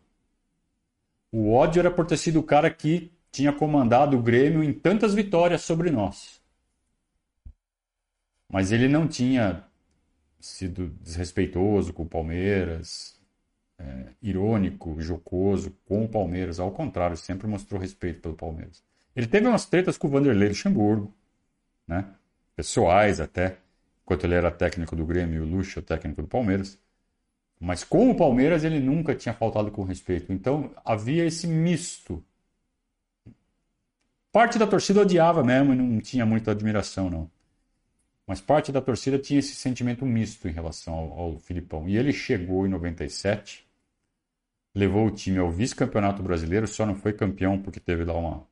O 1.33 1.53
ódio 1.53 1.81
era 1.81 1.91
por 1.91 2.07
ter 2.07 2.17
sido 2.17 2.39
o 2.39 2.45
cara 2.45 2.71
que 2.71 3.13
tinha 3.35 3.53
comandado 3.53 4.17
o 4.17 4.23
Grêmio 4.23 4.63
em 4.63 4.73
tantas 4.73 5.13
vitórias 5.13 5.63
sobre 5.63 5.91
nós. 5.91 6.41
Mas 8.49 8.71
ele 8.71 8.87
não 8.87 9.09
tinha 9.09 9.65
sido 10.39 10.89
desrespeitoso 11.03 11.93
com 11.93 12.05
o 12.05 12.09
Palmeiras, 12.09 13.21
é, 13.77 14.07
irônico, 14.23 15.01
jocoso 15.01 15.77
com 15.85 16.05
o 16.05 16.09
Palmeiras. 16.09 16.61
Ao 16.61 16.71
contrário, 16.71 17.17
sempre 17.17 17.49
mostrou 17.49 17.81
respeito 17.81 18.21
pelo 18.21 18.37
Palmeiras. 18.37 18.81
Ele 19.17 19.27
teve 19.27 19.49
umas 19.49 19.67
tretas 19.67 19.99
com 19.99 20.07
o 20.07 20.11
Vanderlei 20.11 20.51
Luxemburgo, 20.51 21.13
né? 21.89 22.07
pessoais 22.55 23.19
até, 23.19 23.59
enquanto 24.05 24.25
ele 24.25 24.35
era 24.35 24.51
técnico 24.53 24.95
do 24.95 25.05
Grêmio 25.05 25.39
e 25.39 25.41
o 25.41 25.57
Luxo, 25.57 25.83
técnico 25.83 26.23
do 26.23 26.29
Palmeiras. 26.29 26.79
Mas 27.59 27.83
com 27.83 28.11
o 28.11 28.15
Palmeiras 28.15 28.63
ele 28.63 28.79
nunca 28.79 29.13
tinha 29.13 29.35
faltado 29.35 29.73
com 29.73 29.83
respeito. 29.83 30.33
Então 30.33 30.73
havia 30.85 31.25
esse 31.25 31.49
misto. 31.49 32.23
Parte 34.35 34.59
da 34.59 34.67
torcida 34.67 35.01
odiava 35.01 35.45
mesmo 35.45 35.73
e 35.73 35.77
não 35.77 36.01
tinha 36.01 36.27
muita 36.27 36.51
admiração, 36.51 37.09
não. 37.09 37.31
Mas 38.27 38.41
parte 38.41 38.73
da 38.73 38.81
torcida 38.81 39.17
tinha 39.17 39.39
esse 39.39 39.55
sentimento 39.55 40.05
misto 40.05 40.49
em 40.49 40.51
relação 40.51 40.93
ao, 40.93 41.13
ao 41.21 41.39
Filipão. 41.39 41.89
E 41.89 41.97
ele 41.97 42.13
chegou 42.13 42.67
em 42.67 42.69
97, 42.69 43.65
levou 44.75 45.07
o 45.07 45.11
time 45.13 45.39
ao 45.39 45.53
vice-campeonato 45.53 46.21
brasileiro, 46.21 46.67
só 46.67 46.85
não 46.85 46.97
foi 46.97 47.13
campeão 47.13 47.63
porque 47.63 47.79
teve 47.79 48.05
lá 48.05 48.15
uma 48.15 48.45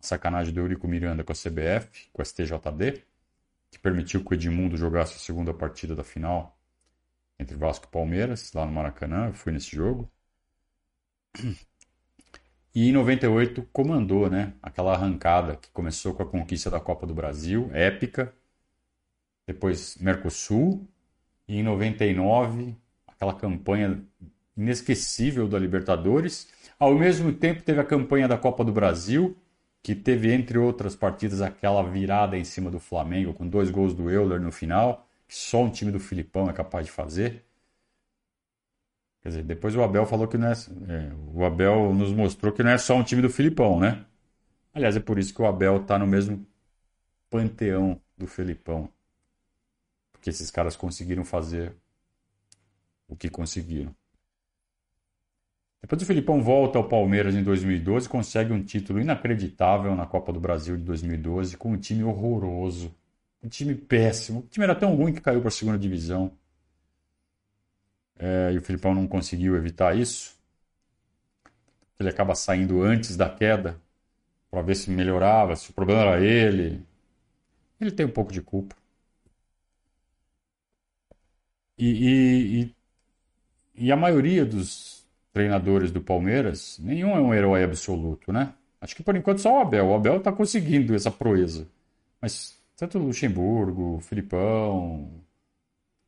sacanagem 0.00 0.54
do 0.54 0.60
Eurico 0.60 0.88
Miranda 0.88 1.22
com 1.22 1.32
a 1.32 1.36
CBF, 1.36 2.08
com 2.14 2.22
a 2.22 2.24
STJD, 2.24 3.04
que 3.70 3.78
permitiu 3.78 4.24
que 4.24 4.32
o 4.32 4.34
Edmundo 4.34 4.74
jogasse 4.78 5.16
a 5.16 5.18
segunda 5.18 5.52
partida 5.52 5.94
da 5.94 6.02
final 6.02 6.58
entre 7.38 7.58
Vasco 7.58 7.84
e 7.86 7.92
Palmeiras, 7.92 8.50
lá 8.54 8.64
no 8.64 8.72
Maracanã. 8.72 9.26
Eu 9.26 9.34
fui 9.34 9.52
nesse 9.52 9.76
jogo. 9.76 10.10
E 12.74 12.88
em 12.88 12.92
98 12.92 13.66
comandou 13.72 14.30
né, 14.30 14.54
aquela 14.62 14.94
arrancada 14.94 15.56
que 15.56 15.68
começou 15.70 16.14
com 16.14 16.22
a 16.22 16.26
conquista 16.26 16.70
da 16.70 16.78
Copa 16.78 17.06
do 17.06 17.14
Brasil, 17.14 17.68
épica, 17.72 18.32
depois 19.46 19.96
Mercosul, 20.00 20.86
e 21.48 21.58
em 21.58 21.62
99, 21.64 22.76
aquela 23.08 23.34
campanha 23.34 24.00
inesquecível 24.56 25.48
da 25.48 25.58
Libertadores. 25.58 26.48
Ao 26.78 26.94
mesmo 26.94 27.32
tempo, 27.32 27.62
teve 27.62 27.80
a 27.80 27.84
campanha 27.84 28.28
da 28.28 28.38
Copa 28.38 28.64
do 28.64 28.72
Brasil, 28.72 29.36
que 29.82 29.94
teve, 29.94 30.32
entre 30.32 30.58
outras 30.58 30.94
partidas, 30.94 31.40
aquela 31.40 31.82
virada 31.82 32.38
em 32.38 32.44
cima 32.44 32.70
do 32.70 32.78
Flamengo, 32.78 33.34
com 33.34 33.48
dois 33.48 33.70
gols 33.70 33.94
do 33.94 34.08
Euler 34.08 34.40
no 34.40 34.52
final, 34.52 35.08
que 35.26 35.34
só 35.34 35.64
um 35.64 35.70
time 35.70 35.90
do 35.90 35.98
Filipão 35.98 36.48
é 36.48 36.52
capaz 36.52 36.86
de 36.86 36.92
fazer. 36.92 37.44
Quer 39.22 39.28
dizer, 39.28 39.42
depois 39.44 39.76
o 39.76 39.82
Abel 39.82 40.06
falou 40.06 40.26
que 40.26 40.38
não 40.38 40.48
é, 40.48 40.52
é, 40.52 41.12
O 41.34 41.44
Abel 41.44 41.92
nos 41.92 42.12
mostrou 42.12 42.52
que 42.52 42.62
não 42.62 42.70
é 42.70 42.78
só 42.78 42.96
um 42.96 43.02
time 43.02 43.20
do 43.20 43.28
Filipão, 43.28 43.78
né? 43.78 44.04
Aliás, 44.72 44.96
é 44.96 45.00
por 45.00 45.18
isso 45.18 45.34
que 45.34 45.42
o 45.42 45.46
Abel 45.46 45.78
está 45.78 45.98
no 45.98 46.06
mesmo 46.06 46.46
panteão 47.28 48.00
do 48.16 48.26
Filipão 48.26 48.90
porque 50.20 50.28
esses 50.28 50.50
caras 50.50 50.76
conseguiram 50.76 51.24
fazer 51.24 51.74
o 53.08 53.16
que 53.16 53.30
conseguiram. 53.30 53.94
Depois 55.80 56.02
o 56.02 56.04
Filipão 56.04 56.42
volta 56.42 56.76
ao 56.76 56.86
Palmeiras 56.86 57.34
em 57.34 57.42
2012 57.42 58.04
e 58.04 58.08
consegue 58.10 58.52
um 58.52 58.62
título 58.62 59.00
inacreditável 59.00 59.96
na 59.96 60.04
Copa 60.04 60.30
do 60.30 60.38
Brasil 60.38 60.76
de 60.76 60.84
2012 60.84 61.56
com 61.56 61.72
um 61.72 61.78
time 61.78 62.04
horroroso. 62.04 62.94
Um 63.42 63.48
time 63.48 63.74
péssimo. 63.74 64.40
O 64.40 64.42
time 64.42 64.64
era 64.64 64.74
tão 64.74 64.94
ruim 64.94 65.14
que 65.14 65.22
caiu 65.22 65.40
para 65.40 65.48
a 65.48 65.50
segunda 65.52 65.78
divisão. 65.78 66.30
É, 68.20 68.52
e 68.52 68.58
o 68.58 68.62
Filipão 68.62 68.94
não 68.94 69.08
conseguiu 69.08 69.56
evitar 69.56 69.96
isso. 69.96 70.38
Ele 71.98 72.08
acaba 72.08 72.34
saindo 72.34 72.82
antes 72.82 73.16
da 73.16 73.28
queda 73.30 73.80
para 74.50 74.62
ver 74.62 74.74
se 74.76 74.90
melhorava, 74.90 75.56
se 75.56 75.70
o 75.70 75.74
problema 75.74 76.02
era 76.02 76.24
ele. 76.24 76.82
Ele 77.80 77.92
tem 77.92 78.06
um 78.06 78.10
pouco 78.12 78.32
de 78.32 78.42
culpa. 78.42 78.76
E, 81.78 81.86
e, 81.86 82.74
e, 83.74 83.86
e, 83.86 83.92
a 83.92 83.96
maioria 83.96 84.44
dos 84.44 85.06
treinadores 85.32 85.90
do 85.90 86.00
Palmeiras, 86.02 86.78
nenhum 86.78 87.16
é 87.16 87.20
um 87.20 87.32
herói 87.34 87.64
absoluto, 87.64 88.32
né? 88.32 88.54
Acho 88.80 88.94
que 88.96 89.02
por 89.02 89.16
enquanto 89.16 89.40
só 89.40 89.58
o 89.58 89.60
Abel. 89.60 89.86
O 89.88 89.94
Abel 89.94 90.18
está 90.18 90.32
conseguindo 90.32 90.94
essa 90.94 91.10
proeza. 91.10 91.68
Mas 92.20 92.58
tanto 92.76 92.98
o 92.98 93.02
Luxemburgo, 93.02 93.96
o 93.96 94.00
Filipão, 94.00 95.10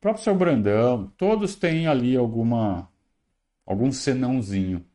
próprio 0.03 0.21
seu 0.21 0.35
Brandão, 0.35 1.07
todos 1.17 1.55
têm 1.55 1.87
ali 1.87 2.17
alguma 2.17 2.91
algum 3.65 3.89
senãozinho, 3.89 4.85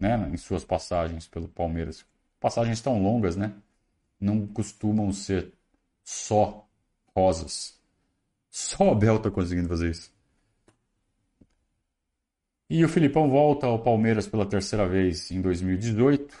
né, 0.00 0.30
em 0.32 0.36
suas 0.38 0.64
passagens 0.64 1.28
pelo 1.28 1.46
Palmeiras. 1.46 2.06
Passagens 2.40 2.80
tão 2.80 3.02
longas, 3.02 3.36
né? 3.36 3.52
Não 4.18 4.46
costumam 4.46 5.12
ser 5.12 5.52
só 6.02 6.66
rosas. 7.14 7.78
Só 8.50 8.84
o 8.84 8.90
Abel 8.92 9.16
está 9.16 9.30
conseguindo 9.30 9.68
fazer 9.68 9.90
isso. 9.90 10.10
E 12.70 12.82
o 12.82 12.88
Filipão 12.88 13.28
volta 13.28 13.66
ao 13.66 13.82
Palmeiras 13.82 14.26
pela 14.26 14.46
terceira 14.46 14.88
vez 14.88 15.30
em 15.30 15.42
2018. 15.42 16.34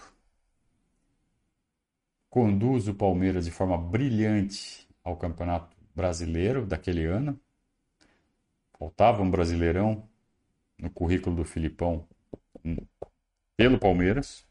Conduz 2.30 2.88
o 2.88 2.94
Palmeiras 2.94 3.44
de 3.44 3.50
forma 3.50 3.76
brilhante 3.76 4.88
ao 5.04 5.16
Campeonato 5.18 5.76
Brasileiro 5.94 6.64
daquele 6.64 7.04
ano. 7.04 7.38
Faltava 8.78 9.22
um 9.22 9.30
brasileirão 9.30 10.08
no 10.78 10.90
currículo 10.90 11.36
do 11.36 11.44
Filipão 11.44 12.06
pelo 13.56 13.78
Palmeiras. 13.78 14.46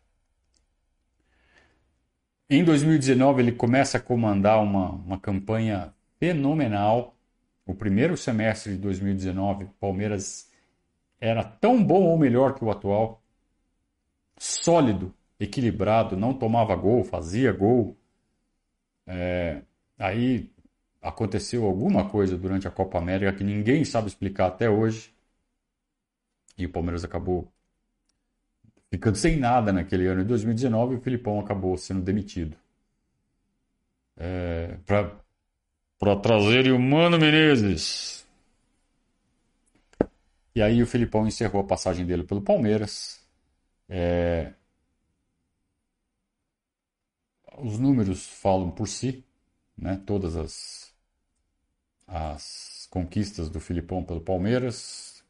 Em 2.50 2.64
2019, 2.64 3.42
ele 3.42 3.52
começa 3.52 3.98
a 3.98 4.02
comandar 4.02 4.62
uma, 4.62 4.90
uma 4.92 5.20
campanha 5.20 5.94
fenomenal. 6.20 7.16
O 7.66 7.74
primeiro 7.74 8.16
semestre 8.16 8.74
de 8.74 8.78
2019, 8.80 9.66
Palmeiras 9.80 10.52
era 11.20 11.44
tão 11.44 11.84
bom 11.84 12.04
ou 12.04 12.18
melhor 12.18 12.54
que 12.56 12.64
o 12.64 12.70
atual. 12.70 13.22
Sólido, 14.38 15.14
equilibrado, 15.40 16.16
não 16.16 16.34
tomava 16.34 16.76
gol, 16.76 17.04
fazia 17.04 17.52
gol. 17.52 17.98
É, 19.08 19.62
aí 19.98 20.52
aconteceu 21.08 21.66
alguma 21.66 22.10
coisa 22.10 22.38
durante 22.38 22.68
a 22.68 22.72
Copa 22.72 22.98
América 22.98 23.34
que 23.34 23.44
ninguém 23.44 23.86
sabe 23.86 24.08
explicar 24.08 24.48
até 24.48 24.70
hoje. 24.70 25.14
E 26.58 26.66
o 26.66 26.72
Palmeiras 26.72 27.04
acabou 27.04 27.48
ficando 28.90 29.16
sem 29.18 29.38
nada 29.38 29.72
naquele 29.74 30.08
ano 30.08 30.22
de 30.22 30.28
2019 30.30 30.96
e 30.96 30.98
o 30.98 31.02
Filipão 31.02 31.40
acabou 31.40 31.78
sendo 31.78 32.02
demitido. 32.02 32.58
É, 34.18 34.78
Para 36.00 36.16
trazer 36.22 36.72
o 36.72 36.80
Mano 36.80 37.18
Menezes 37.18 38.16
e 40.56 40.62
aí 40.62 40.82
o 40.82 40.88
Filipão 40.88 41.28
encerrou 41.28 41.62
a 41.62 41.68
passagem 41.68 42.06
dele 42.06 42.24
pelo 42.24 42.42
Palmeiras. 42.42 43.22
É... 43.90 44.54
Os 47.58 47.80
números 47.80 48.28
falam 48.28 48.70
por 48.72 48.88
si, 48.88 49.24
né? 49.78 50.02
Todas 50.06 50.36
as, 50.36 50.85
as 52.08 52.88
conquistas 52.90 53.50
do 53.50 53.60
Filipão 53.60 54.04
pelo 54.04 54.22
Palmeiras. 54.22 55.24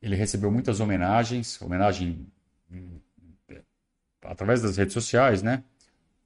Ele 0.00 0.16
recebeu 0.16 0.50
muitas 0.50 0.80
homenagens, 0.80 1.60
homenagem 1.62 2.26
através 4.22 4.62
das 4.62 4.76
redes 4.76 4.94
sociais, 4.94 5.42
né? 5.42 5.62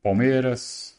Palmeiras, 0.03 0.97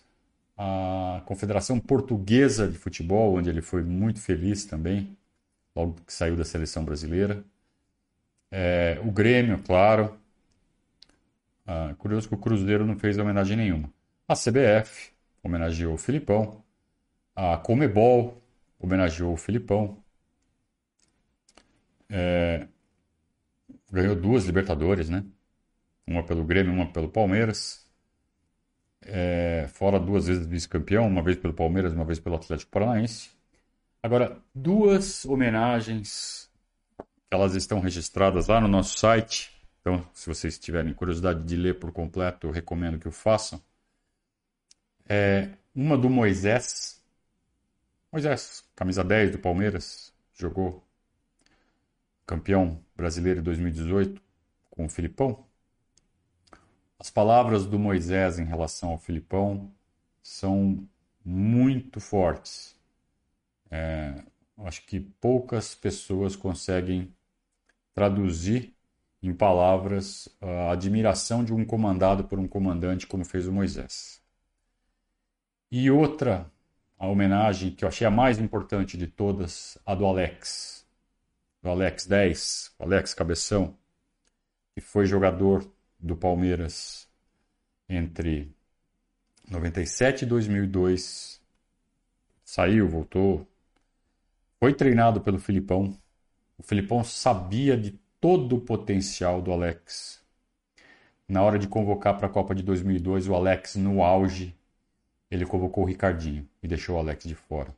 a 0.57 1.21
Confederação 1.25 1.79
Portuguesa 1.79 2.67
de 2.67 2.77
Futebol, 2.77 3.35
onde 3.37 3.49
ele 3.49 3.61
foi 3.61 3.83
muito 3.83 4.19
feliz 4.19 4.65
também, 4.65 5.15
logo 5.75 5.95
que 6.05 6.13
saiu 6.13 6.35
da 6.35 6.43
seleção 6.43 6.83
brasileira. 6.83 7.43
É, 8.51 8.99
o 9.03 9.11
Grêmio, 9.11 9.59
claro. 9.63 10.17
Ah, 11.65 11.93
curioso 11.97 12.27
que 12.27 12.33
o 12.33 12.37
Cruzeiro 12.37 12.85
não 12.85 12.97
fez 12.97 13.17
homenagem 13.17 13.57
nenhuma. 13.57 13.89
A 14.27 14.33
CBF 14.35 15.11
homenageou 15.43 15.93
o 15.93 15.97
Filipão. 15.97 16.63
A 17.35 17.57
Comebol 17.57 18.41
homenageou 18.79 19.33
o 19.33 19.37
Filipão. 19.37 20.03
É, 22.09 22.67
ganhou 23.91 24.15
duas 24.15 24.45
Libertadores, 24.45 25.09
né? 25.09 25.25
Uma 26.05 26.23
pelo 26.23 26.43
Grêmio, 26.45 26.73
uma 26.73 26.91
pelo 26.91 27.09
Palmeiras. 27.09 27.85
É, 29.01 29.67
fora 29.73 29.99
duas 29.99 30.27
vezes 30.27 30.45
vice-campeão, 30.45 31.07
uma 31.07 31.21
vez 31.21 31.37
pelo 31.37 31.53
Palmeiras, 31.53 31.93
uma 31.93 32.05
vez 32.05 32.19
pelo 32.19 32.35
Atlético 32.35 32.71
Paranaense. 32.71 33.29
Agora, 34.01 34.41
duas 34.53 35.25
homenagens, 35.25 36.49
elas 37.29 37.55
estão 37.55 37.79
registradas 37.79 38.47
lá 38.47 38.61
no 38.61 38.67
nosso 38.67 38.97
site. 38.97 39.51
Então, 39.81 40.05
se 40.13 40.27
vocês 40.27 40.57
tiverem 40.59 40.93
curiosidade 40.93 41.43
de 41.43 41.55
ler 41.55 41.79
por 41.79 41.91
completo, 41.91 42.47
eu 42.47 42.51
recomendo 42.51 42.99
que 42.99 43.07
o 43.07 43.11
façam. 43.11 43.61
É, 45.07 45.49
uma 45.73 45.97
do 45.97 46.09
Moisés. 46.09 46.96
Moisés, 48.11 48.63
camisa 48.75 49.03
10 49.03 49.31
do 49.31 49.39
Palmeiras, 49.39 50.13
jogou 50.33 50.83
campeão 52.25 52.83
brasileiro 52.95 53.39
em 53.39 53.43
2018 53.43 54.21
com 54.69 54.85
o 54.85 54.89
Filipão. 54.89 55.45
As 56.99 57.09
palavras 57.09 57.65
do 57.65 57.77
Moisés 57.77 58.39
em 58.39 58.45
relação 58.45 58.89
ao 58.89 58.97
Filipão 58.97 59.71
são 60.23 60.87
muito 61.23 61.99
fortes. 61.99 62.75
É, 63.69 64.23
acho 64.59 64.85
que 64.85 64.99
poucas 64.99 65.75
pessoas 65.75 66.35
conseguem 66.35 67.13
traduzir 67.93 68.73
em 69.21 69.33
palavras 69.33 70.29
a 70.41 70.71
admiração 70.71 71.43
de 71.43 71.53
um 71.53 71.65
comandado 71.65 72.23
por 72.23 72.39
um 72.39 72.47
comandante 72.47 73.07
como 73.07 73.25
fez 73.25 73.47
o 73.47 73.51
Moisés. 73.51 74.21
E 75.71 75.89
outra, 75.91 76.51
a 76.97 77.07
homenagem 77.07 77.71
que 77.71 77.83
eu 77.83 77.89
achei 77.89 78.05
a 78.05 78.11
mais 78.11 78.39
importante 78.39 78.97
de 78.97 79.07
todas, 79.07 79.77
a 79.85 79.93
do 79.95 80.05
Alex 80.05 80.77
do 81.61 81.69
Alex 81.69 82.05
10, 82.05 82.75
Alex 82.79 83.13
Cabeção, 83.13 83.75
que 84.73 84.81
foi 84.81 85.05
jogador 85.05 85.69
do 85.99 86.15
Palmeiras 86.15 87.09
entre 87.89 88.55
97 89.49 90.23
e 90.23 90.25
2002. 90.25 91.41
Saiu, 92.43 92.87
voltou. 92.87 93.45
Foi 94.59 94.73
treinado 94.73 95.19
pelo 95.19 95.39
Filipão. 95.39 95.97
O 96.57 96.63
Filipão 96.63 97.03
sabia 97.03 97.75
de 97.77 97.99
todo 98.21 98.55
o 98.55 98.61
potencial 98.61 99.41
do 99.41 99.51
Alex. 99.51 100.23
Na 101.27 101.43
hora 101.43 101.59
de 101.59 101.67
convocar 101.67 102.17
para 102.17 102.27
a 102.27 102.29
Copa 102.29 102.55
de 102.55 102.63
2002, 102.63 103.27
o 103.27 103.35
Alex 103.35 103.75
no 103.75 104.01
auge, 104.01 104.55
ele 105.29 105.45
convocou 105.45 105.83
o 105.83 105.87
Ricardinho 105.87 106.47
e 106.61 106.67
deixou 106.67 106.95
o 106.95 106.99
Alex 106.99 107.25
de 107.25 107.35
fora. 107.35 107.75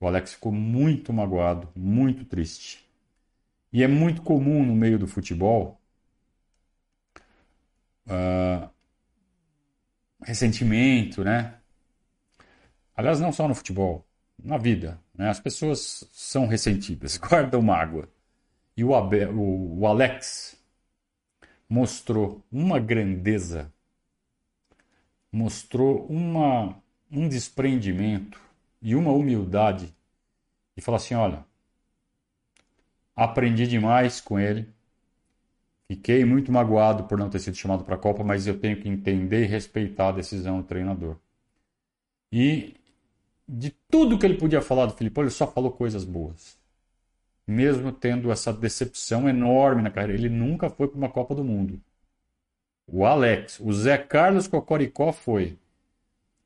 O 0.00 0.06
Alex 0.06 0.34
ficou 0.34 0.52
muito 0.52 1.12
magoado, 1.12 1.68
muito 1.74 2.24
triste. 2.24 2.84
E 3.72 3.82
é 3.82 3.88
muito 3.88 4.22
comum 4.22 4.64
no 4.64 4.74
meio 4.74 4.98
do 4.98 5.06
futebol 5.06 5.80
uh, 8.06 8.70
ressentimento, 10.22 11.22
né? 11.24 11.54
Aliás, 12.94 13.20
não 13.20 13.32
só 13.32 13.46
no 13.46 13.54
futebol, 13.54 14.06
na 14.42 14.56
vida. 14.56 14.98
Né? 15.14 15.28
As 15.28 15.40
pessoas 15.40 16.08
são 16.12 16.46
ressentidas, 16.46 17.16
guardam 17.18 17.62
mágoa. 17.62 18.08
E 18.76 18.84
o, 18.84 18.94
Abel, 18.94 19.34
o, 19.34 19.80
o 19.80 19.86
Alex 19.86 20.56
mostrou 21.68 22.44
uma 22.50 22.78
grandeza, 22.78 23.72
mostrou 25.32 26.06
uma, 26.06 26.80
um 27.10 27.28
desprendimento 27.28 28.40
e 28.82 28.94
uma 28.94 29.12
humildade 29.12 29.94
e 30.76 30.80
falou 30.80 30.96
assim: 30.96 31.14
olha, 31.14 31.44
Aprendi 33.16 33.66
demais 33.66 34.20
com 34.20 34.38
ele. 34.38 34.68
Fiquei 35.88 36.24
muito 36.24 36.52
magoado 36.52 37.04
por 37.04 37.18
não 37.18 37.30
ter 37.30 37.38
sido 37.38 37.56
chamado 37.56 37.82
para 37.82 37.94
a 37.94 37.98
Copa, 37.98 38.22
mas 38.22 38.46
eu 38.46 38.58
tenho 38.60 38.78
que 38.78 38.88
entender 38.88 39.44
e 39.44 39.46
respeitar 39.46 40.08
a 40.08 40.12
decisão 40.12 40.60
do 40.60 40.66
treinador. 40.66 41.16
E 42.30 42.74
de 43.48 43.70
tudo 43.88 44.18
que 44.18 44.26
ele 44.26 44.36
podia 44.36 44.60
falar 44.60 44.86
do 44.86 44.94
Filipão, 44.94 45.24
ele 45.24 45.30
só 45.30 45.46
falou 45.46 45.70
coisas 45.70 46.04
boas. 46.04 46.58
Mesmo 47.46 47.90
tendo 47.92 48.30
essa 48.30 48.52
decepção 48.52 49.28
enorme 49.28 49.80
na 49.80 49.90
carreira, 49.90 50.14
ele 50.14 50.28
nunca 50.28 50.68
foi 50.68 50.88
para 50.88 50.98
uma 50.98 51.08
Copa 51.08 51.34
do 51.34 51.44
Mundo. 51.44 51.80
O 52.86 53.06
Alex, 53.06 53.60
o 53.60 53.72
Zé 53.72 53.96
Carlos 53.96 54.46
Cocoricó 54.46 55.12
foi. 55.12 55.56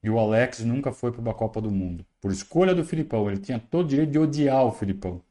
E 0.02 0.08
o 0.08 0.18
Alex 0.18 0.60
nunca 0.60 0.92
foi 0.92 1.12
para 1.12 1.20
uma 1.20 1.34
Copa 1.34 1.60
do 1.60 1.70
Mundo. 1.70 2.04
Por 2.20 2.30
escolha 2.30 2.74
do 2.74 2.84
Filipão. 2.84 3.30
Ele 3.30 3.40
tinha 3.40 3.58
todo 3.58 3.86
o 3.86 3.88
direito 3.88 4.10
de 4.12 4.18
odiar 4.18 4.64
o 4.64 4.72
Filipão 4.72 5.22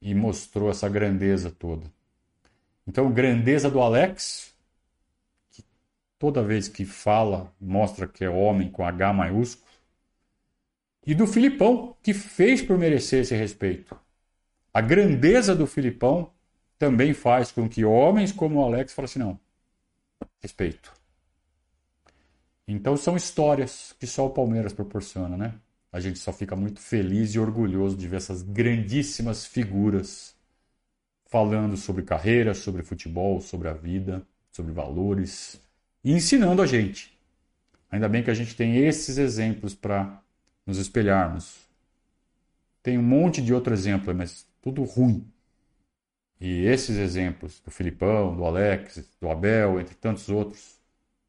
e 0.00 0.14
mostrou 0.14 0.70
essa 0.70 0.88
grandeza 0.88 1.50
toda. 1.50 1.90
Então, 2.86 3.10
grandeza 3.10 3.70
do 3.70 3.80
Alex, 3.80 4.54
que 5.50 5.64
toda 6.18 6.42
vez 6.42 6.68
que 6.68 6.84
fala 6.84 7.50
mostra 7.58 8.06
que 8.06 8.22
é 8.22 8.28
homem 8.28 8.70
com 8.70 8.84
H 8.84 9.12
maiúsculo, 9.14 9.64
e 11.06 11.14
do 11.14 11.26
Filipão, 11.26 11.96
que 12.02 12.12
fez 12.12 12.62
por 12.62 12.78
merecer 12.78 13.20
esse 13.20 13.34
respeito. 13.34 13.96
A 14.72 14.80
grandeza 14.80 15.54
do 15.54 15.66
Filipão 15.66 16.30
também 16.78 17.14
faz 17.14 17.52
com 17.52 17.68
que 17.68 17.84
homens 17.84 18.32
como 18.32 18.60
o 18.60 18.64
Alex 18.64 18.92
falem 18.92 19.06
assim: 19.06 19.18
não, 19.18 19.40
respeito. 20.42 20.92
Então 22.66 22.96
são 22.96 23.16
histórias 23.16 23.94
que 23.98 24.06
só 24.06 24.26
o 24.26 24.30
Palmeiras 24.30 24.72
proporciona, 24.72 25.36
né? 25.36 25.54
a 25.94 26.00
gente 26.00 26.18
só 26.18 26.32
fica 26.32 26.56
muito 26.56 26.80
feliz 26.80 27.36
e 27.36 27.38
orgulhoso 27.38 27.96
de 27.96 28.08
ver 28.08 28.16
essas 28.16 28.42
grandíssimas 28.42 29.46
figuras 29.46 30.34
falando 31.26 31.76
sobre 31.76 32.02
carreira, 32.02 32.52
sobre 32.52 32.82
futebol, 32.82 33.40
sobre 33.40 33.68
a 33.68 33.72
vida, 33.72 34.26
sobre 34.50 34.72
valores 34.72 35.60
e 36.02 36.10
ensinando 36.10 36.60
a 36.60 36.66
gente. 36.66 37.16
Ainda 37.88 38.08
bem 38.08 38.24
que 38.24 38.30
a 38.30 38.34
gente 38.34 38.56
tem 38.56 38.78
esses 38.78 39.18
exemplos 39.18 39.72
para 39.72 40.20
nos 40.66 40.78
espelharmos. 40.78 41.60
Tem 42.82 42.98
um 42.98 43.02
monte 43.02 43.40
de 43.40 43.54
outro 43.54 43.72
exemplo, 43.72 44.12
mas 44.12 44.44
tudo 44.60 44.82
ruim. 44.82 45.24
E 46.40 46.64
esses 46.64 46.96
exemplos 46.96 47.60
do 47.60 47.70
Filipão, 47.70 48.34
do 48.34 48.44
Alex, 48.44 49.08
do 49.20 49.30
Abel, 49.30 49.78
entre 49.78 49.94
tantos 49.94 50.28
outros, 50.28 50.76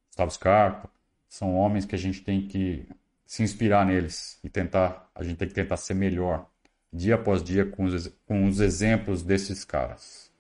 Gustavo 0.08 0.32
Scarpa, 0.32 0.90
são 1.28 1.56
homens 1.56 1.86
que 1.86 1.96
a 1.96 1.98
gente 1.98 2.22
tem 2.22 2.48
que 2.48 2.88
se 3.26 3.44
inspirar 3.44 3.86
neles 3.86 4.40
e 4.44 4.50
tentar, 4.50 5.10
a 5.16 5.24
gente 5.24 5.38
tem 5.38 5.48
que 5.48 5.54
tentar 5.54 5.78
ser 5.78 5.94
melhor 5.96 6.50
dia 6.94 7.16
após 7.16 7.44
dia 7.44 7.66
com 7.66 7.86
os, 7.86 8.08
com 8.28 8.48
os 8.48 8.60
exemplos 8.60 9.24
desses 9.24 9.66
caras. 9.66 10.32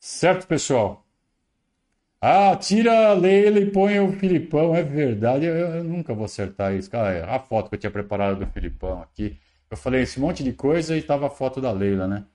Certo, 0.00 0.46
pessoal? 0.46 1.06
Ah, 2.22 2.54
tira 2.56 3.08
a 3.10 3.14
Leila 3.14 3.58
e 3.58 3.70
põe 3.70 3.98
o 3.98 4.12
Filipão, 4.12 4.74
é 4.74 4.82
verdade, 4.82 5.46
eu, 5.46 5.54
eu 5.54 5.84
nunca 5.84 6.14
vou 6.14 6.26
acertar 6.26 6.74
isso. 6.74 6.90
Cara, 6.90 7.24
a 7.34 7.38
foto 7.38 7.68
que 7.70 7.76
eu 7.76 7.80
tinha 7.80 7.90
preparado 7.90 8.38
do 8.38 8.46
Filipão 8.52 9.00
aqui, 9.02 9.38
eu 9.70 9.76
falei 9.76 10.02
esse 10.02 10.20
monte 10.20 10.44
de 10.44 10.52
coisa 10.52 10.96
e 10.96 11.02
tava 11.02 11.28
a 11.28 11.30
foto 11.30 11.60
da 11.60 11.72
Leila, 11.72 12.06
né? 12.06 12.26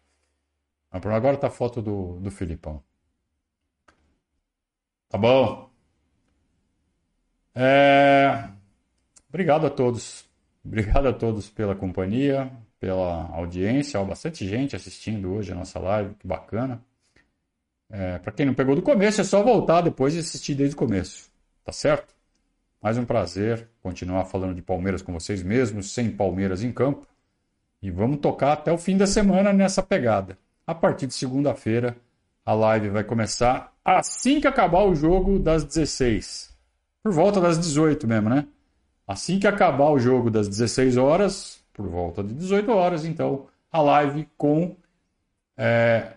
Agora 0.91 1.37
tá 1.37 1.47
a 1.47 1.51
foto 1.51 1.81
do, 1.81 2.19
do 2.19 2.31
Filipão. 2.31 2.83
Tá 5.09 5.17
bom? 5.17 5.69
É... 7.55 8.49
Obrigado 9.29 9.65
a 9.65 9.69
todos. 9.69 10.25
Obrigado 10.63 11.07
a 11.07 11.13
todos 11.13 11.49
pela 11.49 11.75
companhia, 11.75 12.51
pela 12.79 13.29
audiência. 13.33 13.99
Há 13.99 14.03
bastante 14.03 14.47
gente 14.47 14.75
assistindo 14.75 15.31
hoje 15.31 15.51
a 15.51 15.55
nossa 15.55 15.79
live, 15.79 16.13
que 16.15 16.27
bacana. 16.27 16.81
É, 17.89 18.17
Para 18.17 18.31
quem 18.31 18.45
não 18.45 18.53
pegou 18.53 18.75
do 18.75 18.81
começo, 18.81 19.21
é 19.21 19.23
só 19.23 19.41
voltar 19.41 19.81
depois 19.81 20.15
e 20.15 20.19
assistir 20.19 20.55
desde 20.55 20.75
o 20.75 20.79
começo. 20.79 21.29
Tá 21.63 21.71
certo? 21.71 22.13
Mais 22.81 22.97
um 22.97 23.05
prazer 23.05 23.67
continuar 23.81 24.25
falando 24.25 24.55
de 24.55 24.61
Palmeiras 24.61 25.01
com 25.01 25.13
vocês 25.13 25.41
mesmos, 25.41 25.93
sem 25.93 26.11
Palmeiras 26.11 26.63
em 26.63 26.71
campo. 26.71 27.07
E 27.81 27.91
vamos 27.91 28.19
tocar 28.19 28.53
até 28.53 28.71
o 28.71 28.77
fim 28.77 28.97
da 28.97 29.07
semana 29.07 29.53
nessa 29.53 29.83
pegada. 29.83 30.37
A 30.65 30.73
partir 30.73 31.07
de 31.07 31.13
segunda-feira, 31.13 31.95
a 32.43 32.53
live 32.53 32.89
vai 32.89 33.03
começar 33.03 33.71
assim 33.83 34.41
que 34.41 34.47
acabar 34.47 34.83
o 34.83 34.95
jogo 34.95 35.37
das 35.37 35.63
16 35.63 36.54
por 37.05 37.13
volta 37.13 37.39
das 37.39 37.59
18 37.59 38.07
mesmo, 38.07 38.31
né? 38.31 38.47
Assim 39.07 39.37
que 39.37 39.45
acabar 39.45 39.91
o 39.91 39.99
jogo 39.99 40.31
das 40.31 40.47
16 40.47 40.97
horas, 40.97 41.63
por 41.71 41.87
volta 41.87 42.23
de 42.23 42.33
18 42.33 42.71
horas, 42.71 43.05
então, 43.05 43.45
a 43.71 43.79
live 43.79 44.27
com 44.35 44.75
é, 45.55 46.13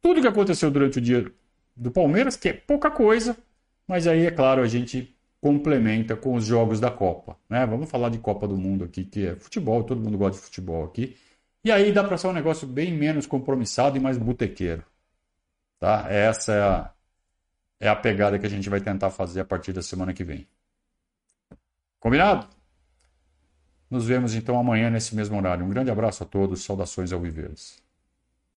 tudo 0.00 0.20
que 0.20 0.28
aconteceu 0.28 0.70
durante 0.70 0.98
o 0.98 1.00
dia 1.00 1.28
do 1.74 1.90
Palmeiras, 1.90 2.36
que 2.36 2.50
é 2.50 2.52
pouca 2.52 2.88
coisa, 2.88 3.36
mas 3.84 4.06
aí, 4.06 4.24
é 4.24 4.30
claro, 4.30 4.62
a 4.62 4.68
gente 4.68 5.12
complementa 5.40 6.14
com 6.14 6.36
os 6.36 6.44
jogos 6.44 6.78
da 6.78 6.88
Copa. 6.88 7.36
Né? 7.50 7.66
Vamos 7.66 7.90
falar 7.90 8.08
de 8.08 8.18
Copa 8.18 8.46
do 8.46 8.56
Mundo 8.56 8.84
aqui, 8.84 9.04
que 9.04 9.26
é 9.26 9.34
futebol, 9.34 9.82
todo 9.82 10.00
mundo 10.00 10.16
gosta 10.16 10.36
de 10.36 10.44
futebol 10.44 10.84
aqui. 10.84 11.16
E 11.64 11.72
aí 11.72 11.90
dá 11.90 12.04
para 12.04 12.16
ser 12.16 12.28
um 12.28 12.32
negócio 12.32 12.64
bem 12.64 12.92
menos 12.92 13.26
compromissado 13.26 13.96
e 13.96 14.00
mais 14.00 14.16
botequeiro. 14.18 14.84
Tá? 15.80 16.06
Essa 16.08 16.52
é 16.52 16.60
a, 16.60 16.90
é 17.82 17.88
a 17.88 17.96
pegada 17.96 18.38
que 18.38 18.46
a 18.46 18.48
gente 18.48 18.70
vai 18.70 18.80
tentar 18.80 19.10
fazer 19.10 19.40
a 19.40 19.44
partir 19.44 19.72
da 19.72 19.82
semana 19.82 20.14
que 20.14 20.22
vem. 20.22 20.46
Combinado? 21.98 22.48
Nos 23.90 24.06
vemos 24.06 24.36
então 24.36 24.56
amanhã 24.56 24.88
nesse 24.88 25.16
mesmo 25.16 25.36
horário. 25.36 25.64
Um 25.64 25.68
grande 25.68 25.90
abraço 25.90 26.22
a 26.22 26.26
todos, 26.26 26.62
saudações 26.62 27.12
ao 27.12 27.18
Viveres. 27.18 27.81